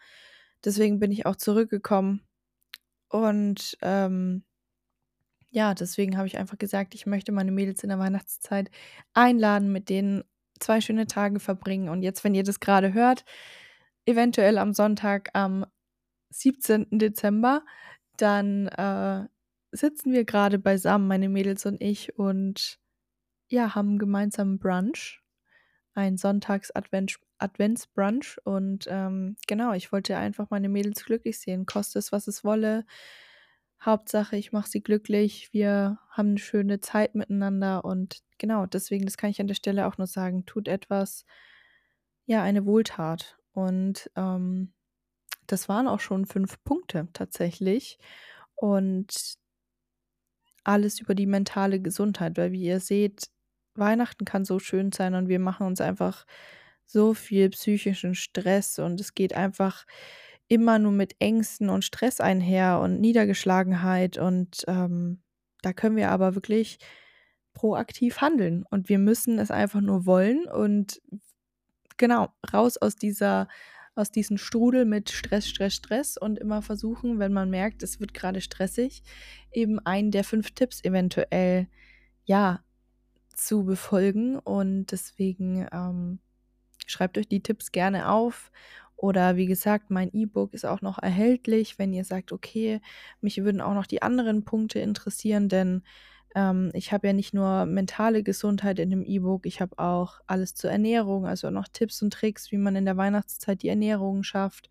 Deswegen 0.65 0.99
bin 1.01 1.11
ich 1.13 1.27
auch 1.27 1.37
zurückgekommen 1.37 2.23
und 3.09 3.77
ähm, 3.83 4.45
ja, 5.51 5.75
deswegen 5.75 6.17
habe 6.17 6.29
ich 6.29 6.39
einfach 6.39 6.59
gesagt, 6.59 6.95
ich 6.95 7.07
möchte 7.07 7.33
meine 7.33 7.51
Mädels 7.51 7.83
in 7.83 7.89
der 7.89 7.99
Weihnachtszeit 7.99 8.71
einladen, 9.15 9.73
mit 9.73 9.89
denen 9.89 10.23
zwei 10.61 10.81
schöne 10.81 11.07
Tage 11.07 11.41
verbringen. 11.41 11.89
Und 11.89 12.03
jetzt, 12.03 12.25
wenn 12.25 12.35
ihr 12.35 12.45
das 12.45 12.61
gerade 12.61 12.93
hört, 12.93 13.25
eventuell 14.07 14.59
am 14.59 14.73
Sonntag 14.73 15.31
am 15.35 15.67
17. 16.31 16.99
Dezember, 16.99 17.63
dann 18.17 18.69
äh, 18.69 19.27
sitzen 19.73 20.13
wir 20.13 20.25
gerade 20.25 20.59
beisammen, 20.59 21.09
meine 21.09 21.29
Mädels 21.29 21.67
und 21.67 21.81
ich, 21.81 22.17
und 22.19 22.79
ja, 23.49 23.75
haben 23.75 23.99
gemeinsam 23.99 24.59
Brunch, 24.59 25.21
ein 25.95 26.17
Sonntags-Adventsbrunch. 26.17 28.39
Und 28.45 28.87
ähm, 28.89 29.37
genau, 29.47 29.73
ich 29.73 29.91
wollte 29.93 30.17
einfach 30.17 30.51
meine 30.51 30.69
Mädels 30.69 31.05
glücklich 31.05 31.39
sehen, 31.41 31.67
koste 31.67 31.99
es, 31.99 32.13
was 32.13 32.29
es 32.29 32.45
wolle. 32.45 32.85
Hauptsache, 33.83 34.37
ich 34.37 34.53
mache 34.53 34.69
sie 34.69 34.83
glücklich. 34.83 35.53
Wir 35.53 35.99
haben 36.11 36.31
eine 36.31 36.39
schöne 36.39 36.81
Zeit 36.81 37.15
miteinander 37.15 37.85
und 37.85 38.21
genau, 38.39 38.67
deswegen, 38.67 39.07
das 39.07 39.17
kann 39.17 39.31
ich 39.31 39.41
an 39.41 39.47
der 39.47 39.55
Stelle 39.55 39.87
auch 39.87 39.99
nur 39.99 40.07
sagen, 40.07 40.45
tut 40.47 40.69
etwas, 40.69 41.25
ja, 42.27 42.43
eine 42.43 42.67
Wohltat. 42.67 43.39
Und 43.53 44.11
ähm, 44.17 44.73
das 45.47 45.69
waren 45.69 45.89
auch 45.89 46.01
schon 46.01 46.27
fünf 46.27 46.63
Punkte 46.65 47.09
tatsächlich. 47.13 47.99
Und 48.55 49.37
alles 50.65 51.01
über 51.01 51.15
die 51.15 51.27
mentale 51.27 51.81
Gesundheit, 51.81 52.37
weil 52.37 52.53
wie 52.53 52.63
ihr 52.65 52.81
seht, 52.81 53.29
Weihnachten 53.75 54.25
kann 54.25 54.45
so 54.45 54.59
schön 54.59 54.93
sein 54.93 55.15
und 55.15 55.29
wir 55.29 55.39
machen 55.39 55.67
uns 55.67 55.81
einfach 55.81 56.27
so 56.85 57.15
viel 57.15 57.51
psychischen 57.51 58.15
Stress 58.15 58.79
und 58.79 59.01
es 59.01 59.15
geht 59.15 59.33
einfach 59.33 59.87
immer 60.51 60.81
nur 60.81 60.91
mit 60.91 61.15
Ängsten 61.21 61.71
und 61.71 61.85
Stress 61.85 62.21
einher 62.21 62.81
und 62.81 63.01
Niedergeschlagenheit 63.01 64.19
und 64.19 64.65
ähm, 64.67 65.23
da 65.63 65.73
können 65.73 65.95
wir 65.95 66.11
aber 66.11 66.35
wirklich 66.35 66.79
proaktiv 67.55 68.21
handeln 68.21 68.65
und 68.69 68.89
wir 68.89 68.99
müssen 68.99 69.39
es 69.39 69.53
einfach 69.53 69.81
nur 69.81 70.07
wollen 70.07 70.47
und 70.47 71.01
genau 71.97 72.31
raus 72.53 72.77
aus 72.79 72.97
dieser 72.97 73.47
aus 73.95 74.11
diesem 74.11 74.39
Strudel 74.39 74.87
mit 74.87 75.11
Stress, 75.11 75.47
Stress, 75.49 75.75
Stress 75.75 76.17
und 76.17 76.39
immer 76.39 76.63
versuchen, 76.63 77.19
wenn 77.19 77.33
man 77.33 77.51
merkt, 77.51 77.83
es 77.83 78.01
wird 78.01 78.15
gerade 78.15 78.41
stressig, 78.41 79.03
eben 79.53 79.79
einen 79.81 80.11
der 80.11 80.25
fünf 80.25 80.53
Tipps 80.53 80.83
eventuell 80.83 81.69
ja 82.25 82.65
zu 83.35 83.65
befolgen 83.65 84.39
und 84.39 84.87
deswegen 84.87 85.69
ähm, 85.73 86.19
schreibt 86.87 87.19
euch 87.19 87.29
die 87.29 87.43
Tipps 87.43 87.71
gerne 87.73 88.09
auf 88.09 88.51
oder 89.01 89.37
wie 89.37 89.47
gesagt, 89.47 89.91
mein 89.91 90.13
E-Book 90.13 90.53
ist 90.53 90.67
auch 90.67 90.83
noch 90.83 90.99
erhältlich, 90.99 91.79
wenn 91.79 91.95
ihr 91.95 92.05
sagt, 92.05 92.33
okay, 92.33 92.83
mich 93.23 93.43
würden 93.43 93.63
auch 93.63 93.73
noch 93.73 93.87
die 93.87 94.03
anderen 94.03 94.45
Punkte 94.45 94.79
interessieren, 94.81 95.49
denn 95.49 95.83
ähm, 96.35 96.71
ich 96.75 96.93
habe 96.93 97.07
ja 97.07 97.13
nicht 97.15 97.33
nur 97.33 97.65
mentale 97.65 98.23
Gesundheit 98.23 98.79
in 98.79 98.91
dem 98.91 99.03
E-Book, 99.03 99.47
ich 99.47 99.63
habe 99.63 99.79
auch 99.79 100.21
alles 100.27 100.55
zur 100.55 100.71
Ernährung, 100.71 101.27
also 101.27 101.51
noch 101.51 101.67
Tipps 101.69 102.03
und 102.03 102.13
Tricks, 102.13 102.53
wie 102.53 102.59
man 102.59 102.77
in 102.77 102.85
der 102.85 102.99
Weihnachtszeit 102.99 103.63
die 103.63 103.69
Ernährung 103.69 104.23
schafft, 104.23 104.69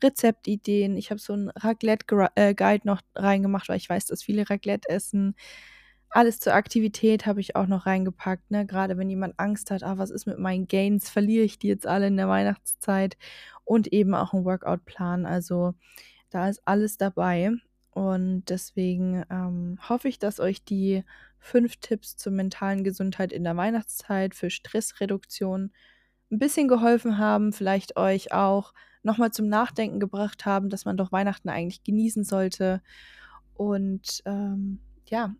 Rezeptideen. 0.00 0.96
Ich 0.96 1.10
habe 1.10 1.20
so 1.20 1.32
einen 1.32 1.50
Raclette-Guide 1.50 2.84
äh, 2.84 2.86
noch 2.86 3.02
reingemacht, 3.16 3.68
weil 3.68 3.78
ich 3.78 3.88
weiß, 3.88 4.06
dass 4.06 4.22
viele 4.22 4.48
Raclette 4.48 4.88
essen. 4.88 5.34
Alles 6.14 6.40
zur 6.40 6.54
Aktivität 6.54 7.24
habe 7.24 7.40
ich 7.40 7.56
auch 7.56 7.66
noch 7.66 7.86
reingepackt, 7.86 8.50
ne? 8.50 8.66
Gerade 8.66 8.98
wenn 8.98 9.08
jemand 9.08 9.38
Angst 9.38 9.70
hat, 9.70 9.82
ah, 9.82 9.96
was 9.96 10.10
ist 10.10 10.26
mit 10.26 10.38
meinen 10.38 10.68
Gains? 10.68 11.08
Verliere 11.08 11.44
ich 11.44 11.58
die 11.58 11.68
jetzt 11.68 11.86
alle 11.86 12.06
in 12.08 12.18
der 12.18 12.28
Weihnachtszeit? 12.28 13.16
Und 13.64 13.92
eben 13.92 14.14
auch 14.14 14.34
ein 14.34 14.44
Workout-Plan. 14.44 15.24
Also 15.24 15.74
da 16.30 16.48
ist 16.50 16.60
alles 16.66 16.98
dabei. 16.98 17.52
Und 17.92 18.44
deswegen 18.50 19.24
ähm, 19.30 19.78
hoffe 19.88 20.08
ich, 20.08 20.18
dass 20.18 20.38
euch 20.38 20.64
die 20.64 21.02
fünf 21.38 21.76
Tipps 21.76 22.16
zur 22.16 22.32
mentalen 22.32 22.84
Gesundheit 22.84 23.32
in 23.32 23.44
der 23.44 23.56
Weihnachtszeit 23.56 24.34
für 24.34 24.50
Stressreduktion 24.50 25.72
ein 26.30 26.38
bisschen 26.38 26.68
geholfen 26.68 27.18
haben, 27.18 27.52
vielleicht 27.52 27.96
euch 27.96 28.32
auch 28.32 28.74
nochmal 29.02 29.32
zum 29.32 29.48
Nachdenken 29.48 30.00
gebracht 30.00 30.46
haben, 30.46 30.68
dass 30.70 30.84
man 30.84 30.96
doch 30.96 31.12
Weihnachten 31.12 31.48
eigentlich 31.48 31.84
genießen 31.84 32.24
sollte. 32.24 32.82
Und 33.54 34.22
ähm, 34.26 34.80
ja, 35.06 35.34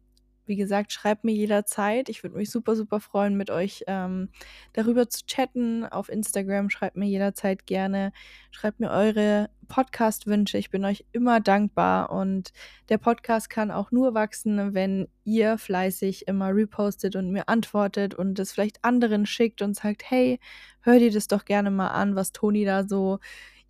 wie 0.46 0.56
gesagt, 0.56 0.92
schreibt 0.92 1.24
mir 1.24 1.32
jederzeit. 1.32 2.08
Ich 2.08 2.22
würde 2.22 2.36
mich 2.36 2.50
super, 2.50 2.76
super 2.76 3.00
freuen, 3.00 3.36
mit 3.36 3.50
euch 3.50 3.84
ähm, 3.86 4.28
darüber 4.72 5.08
zu 5.08 5.24
chatten. 5.26 5.84
Auf 5.84 6.08
Instagram 6.08 6.70
schreibt 6.70 6.96
mir 6.96 7.06
jederzeit 7.06 7.66
gerne. 7.66 8.12
Schreibt 8.50 8.80
mir 8.80 8.90
eure 8.90 9.50
Podcast-Wünsche. 9.68 10.58
Ich 10.58 10.70
bin 10.70 10.84
euch 10.84 11.04
immer 11.12 11.40
dankbar. 11.40 12.10
Und 12.10 12.52
der 12.88 12.98
Podcast 12.98 13.50
kann 13.50 13.70
auch 13.70 13.90
nur 13.90 14.14
wachsen, 14.14 14.74
wenn 14.74 15.08
ihr 15.24 15.58
fleißig 15.58 16.26
immer 16.28 16.54
repostet 16.54 17.16
und 17.16 17.30
mir 17.30 17.48
antwortet 17.48 18.14
und 18.14 18.38
es 18.38 18.52
vielleicht 18.52 18.84
anderen 18.84 19.26
schickt 19.26 19.62
und 19.62 19.74
sagt, 19.74 20.10
hey, 20.10 20.40
hör 20.80 20.98
dir 20.98 21.12
das 21.12 21.28
doch 21.28 21.44
gerne 21.44 21.70
mal 21.70 21.88
an, 21.88 22.16
was 22.16 22.32
Toni 22.32 22.64
da 22.64 22.86
so 22.86 23.18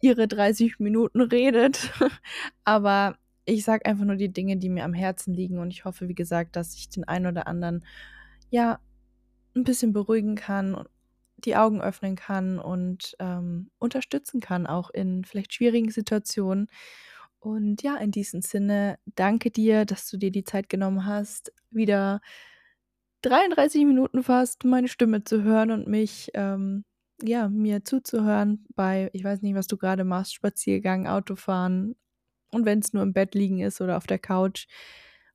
ihre 0.00 0.26
30 0.26 0.80
Minuten 0.80 1.20
redet. 1.20 1.92
Aber 2.64 3.16
ich 3.44 3.64
sage 3.64 3.86
einfach 3.86 4.04
nur 4.04 4.16
die 4.16 4.32
Dinge, 4.32 4.56
die 4.56 4.68
mir 4.68 4.84
am 4.84 4.94
Herzen 4.94 5.34
liegen 5.34 5.58
und 5.58 5.70
ich 5.70 5.84
hoffe, 5.84 6.08
wie 6.08 6.14
gesagt, 6.14 6.56
dass 6.56 6.74
ich 6.74 6.88
den 6.88 7.04
einen 7.04 7.26
oder 7.26 7.46
anderen 7.46 7.84
ja 8.50 8.80
ein 9.54 9.64
bisschen 9.64 9.92
beruhigen 9.92 10.36
kann, 10.36 10.84
die 11.38 11.56
Augen 11.56 11.80
öffnen 11.80 12.16
kann 12.16 12.58
und 12.58 13.16
ähm, 13.18 13.70
unterstützen 13.78 14.40
kann, 14.40 14.66
auch 14.66 14.90
in 14.90 15.24
vielleicht 15.24 15.54
schwierigen 15.54 15.90
Situationen. 15.90 16.68
Und 17.40 17.82
ja, 17.82 17.96
in 17.96 18.12
diesem 18.12 18.40
Sinne, 18.42 18.98
danke 19.16 19.50
dir, 19.50 19.84
dass 19.84 20.08
du 20.08 20.16
dir 20.16 20.30
die 20.30 20.44
Zeit 20.44 20.68
genommen 20.68 21.06
hast, 21.06 21.52
wieder 21.70 22.20
33 23.22 23.84
Minuten 23.84 24.22
fast 24.22 24.64
meine 24.64 24.88
Stimme 24.88 25.24
zu 25.24 25.42
hören 25.42 25.70
und 25.70 25.88
mich, 25.88 26.30
ähm, 26.34 26.84
ja, 27.22 27.48
mir 27.48 27.84
zuzuhören 27.84 28.64
bei, 28.74 29.10
ich 29.12 29.24
weiß 29.24 29.42
nicht, 29.42 29.54
was 29.54 29.66
du 29.66 29.76
gerade 29.76 30.04
machst, 30.04 30.34
Spaziergang, 30.34 31.06
Autofahren, 31.06 31.96
und 32.52 32.66
wenn 32.66 32.78
es 32.78 32.92
nur 32.92 33.02
im 33.02 33.12
Bett 33.12 33.34
liegen 33.34 33.60
ist 33.60 33.80
oder 33.80 33.96
auf 33.96 34.06
der 34.06 34.18
Couch, 34.18 34.66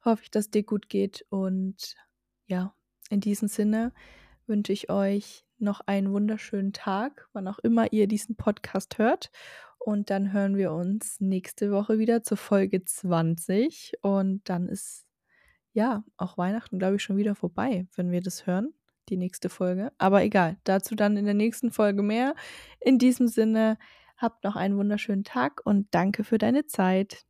hoffe 0.05 0.23
ich, 0.23 0.31
dass 0.31 0.49
dir 0.49 0.63
gut 0.63 0.89
geht. 0.89 1.25
Und 1.29 1.95
ja, 2.45 2.73
in 3.09 3.19
diesem 3.19 3.47
Sinne 3.47 3.91
wünsche 4.45 4.71
ich 4.71 4.89
euch 4.89 5.43
noch 5.59 5.81
einen 5.81 6.11
wunderschönen 6.11 6.73
Tag, 6.73 7.27
wann 7.33 7.47
auch 7.47 7.59
immer 7.59 7.91
ihr 7.91 8.07
diesen 8.07 8.35
Podcast 8.35 8.97
hört. 8.97 9.31
Und 9.79 10.09
dann 10.09 10.33
hören 10.33 10.57
wir 10.57 10.71
uns 10.71 11.19
nächste 11.19 11.71
Woche 11.71 11.97
wieder 11.97 12.23
zur 12.23 12.37
Folge 12.37 12.83
20. 12.83 13.93
Und 14.01 14.47
dann 14.49 14.67
ist 14.67 15.05
ja 15.73 16.03
auch 16.17 16.37
Weihnachten, 16.37 16.79
glaube 16.79 16.97
ich, 16.97 17.03
schon 17.03 17.17
wieder 17.17 17.35
vorbei, 17.35 17.87
wenn 17.95 18.11
wir 18.11 18.21
das 18.21 18.45
hören, 18.45 18.73
die 19.09 19.17
nächste 19.17 19.49
Folge. 19.49 19.91
Aber 19.97 20.23
egal, 20.23 20.57
dazu 20.65 20.95
dann 20.95 21.17
in 21.17 21.25
der 21.25 21.33
nächsten 21.33 21.71
Folge 21.71 22.03
mehr. 22.03 22.35
In 22.79 22.99
diesem 22.99 23.27
Sinne, 23.27 23.77
Habt 24.17 24.43
noch 24.43 24.55
einen 24.57 24.77
wunderschönen 24.77 25.23
Tag 25.23 25.61
und 25.65 25.87
danke 25.91 26.23
für 26.23 26.37
deine 26.37 26.65
Zeit. 26.65 27.23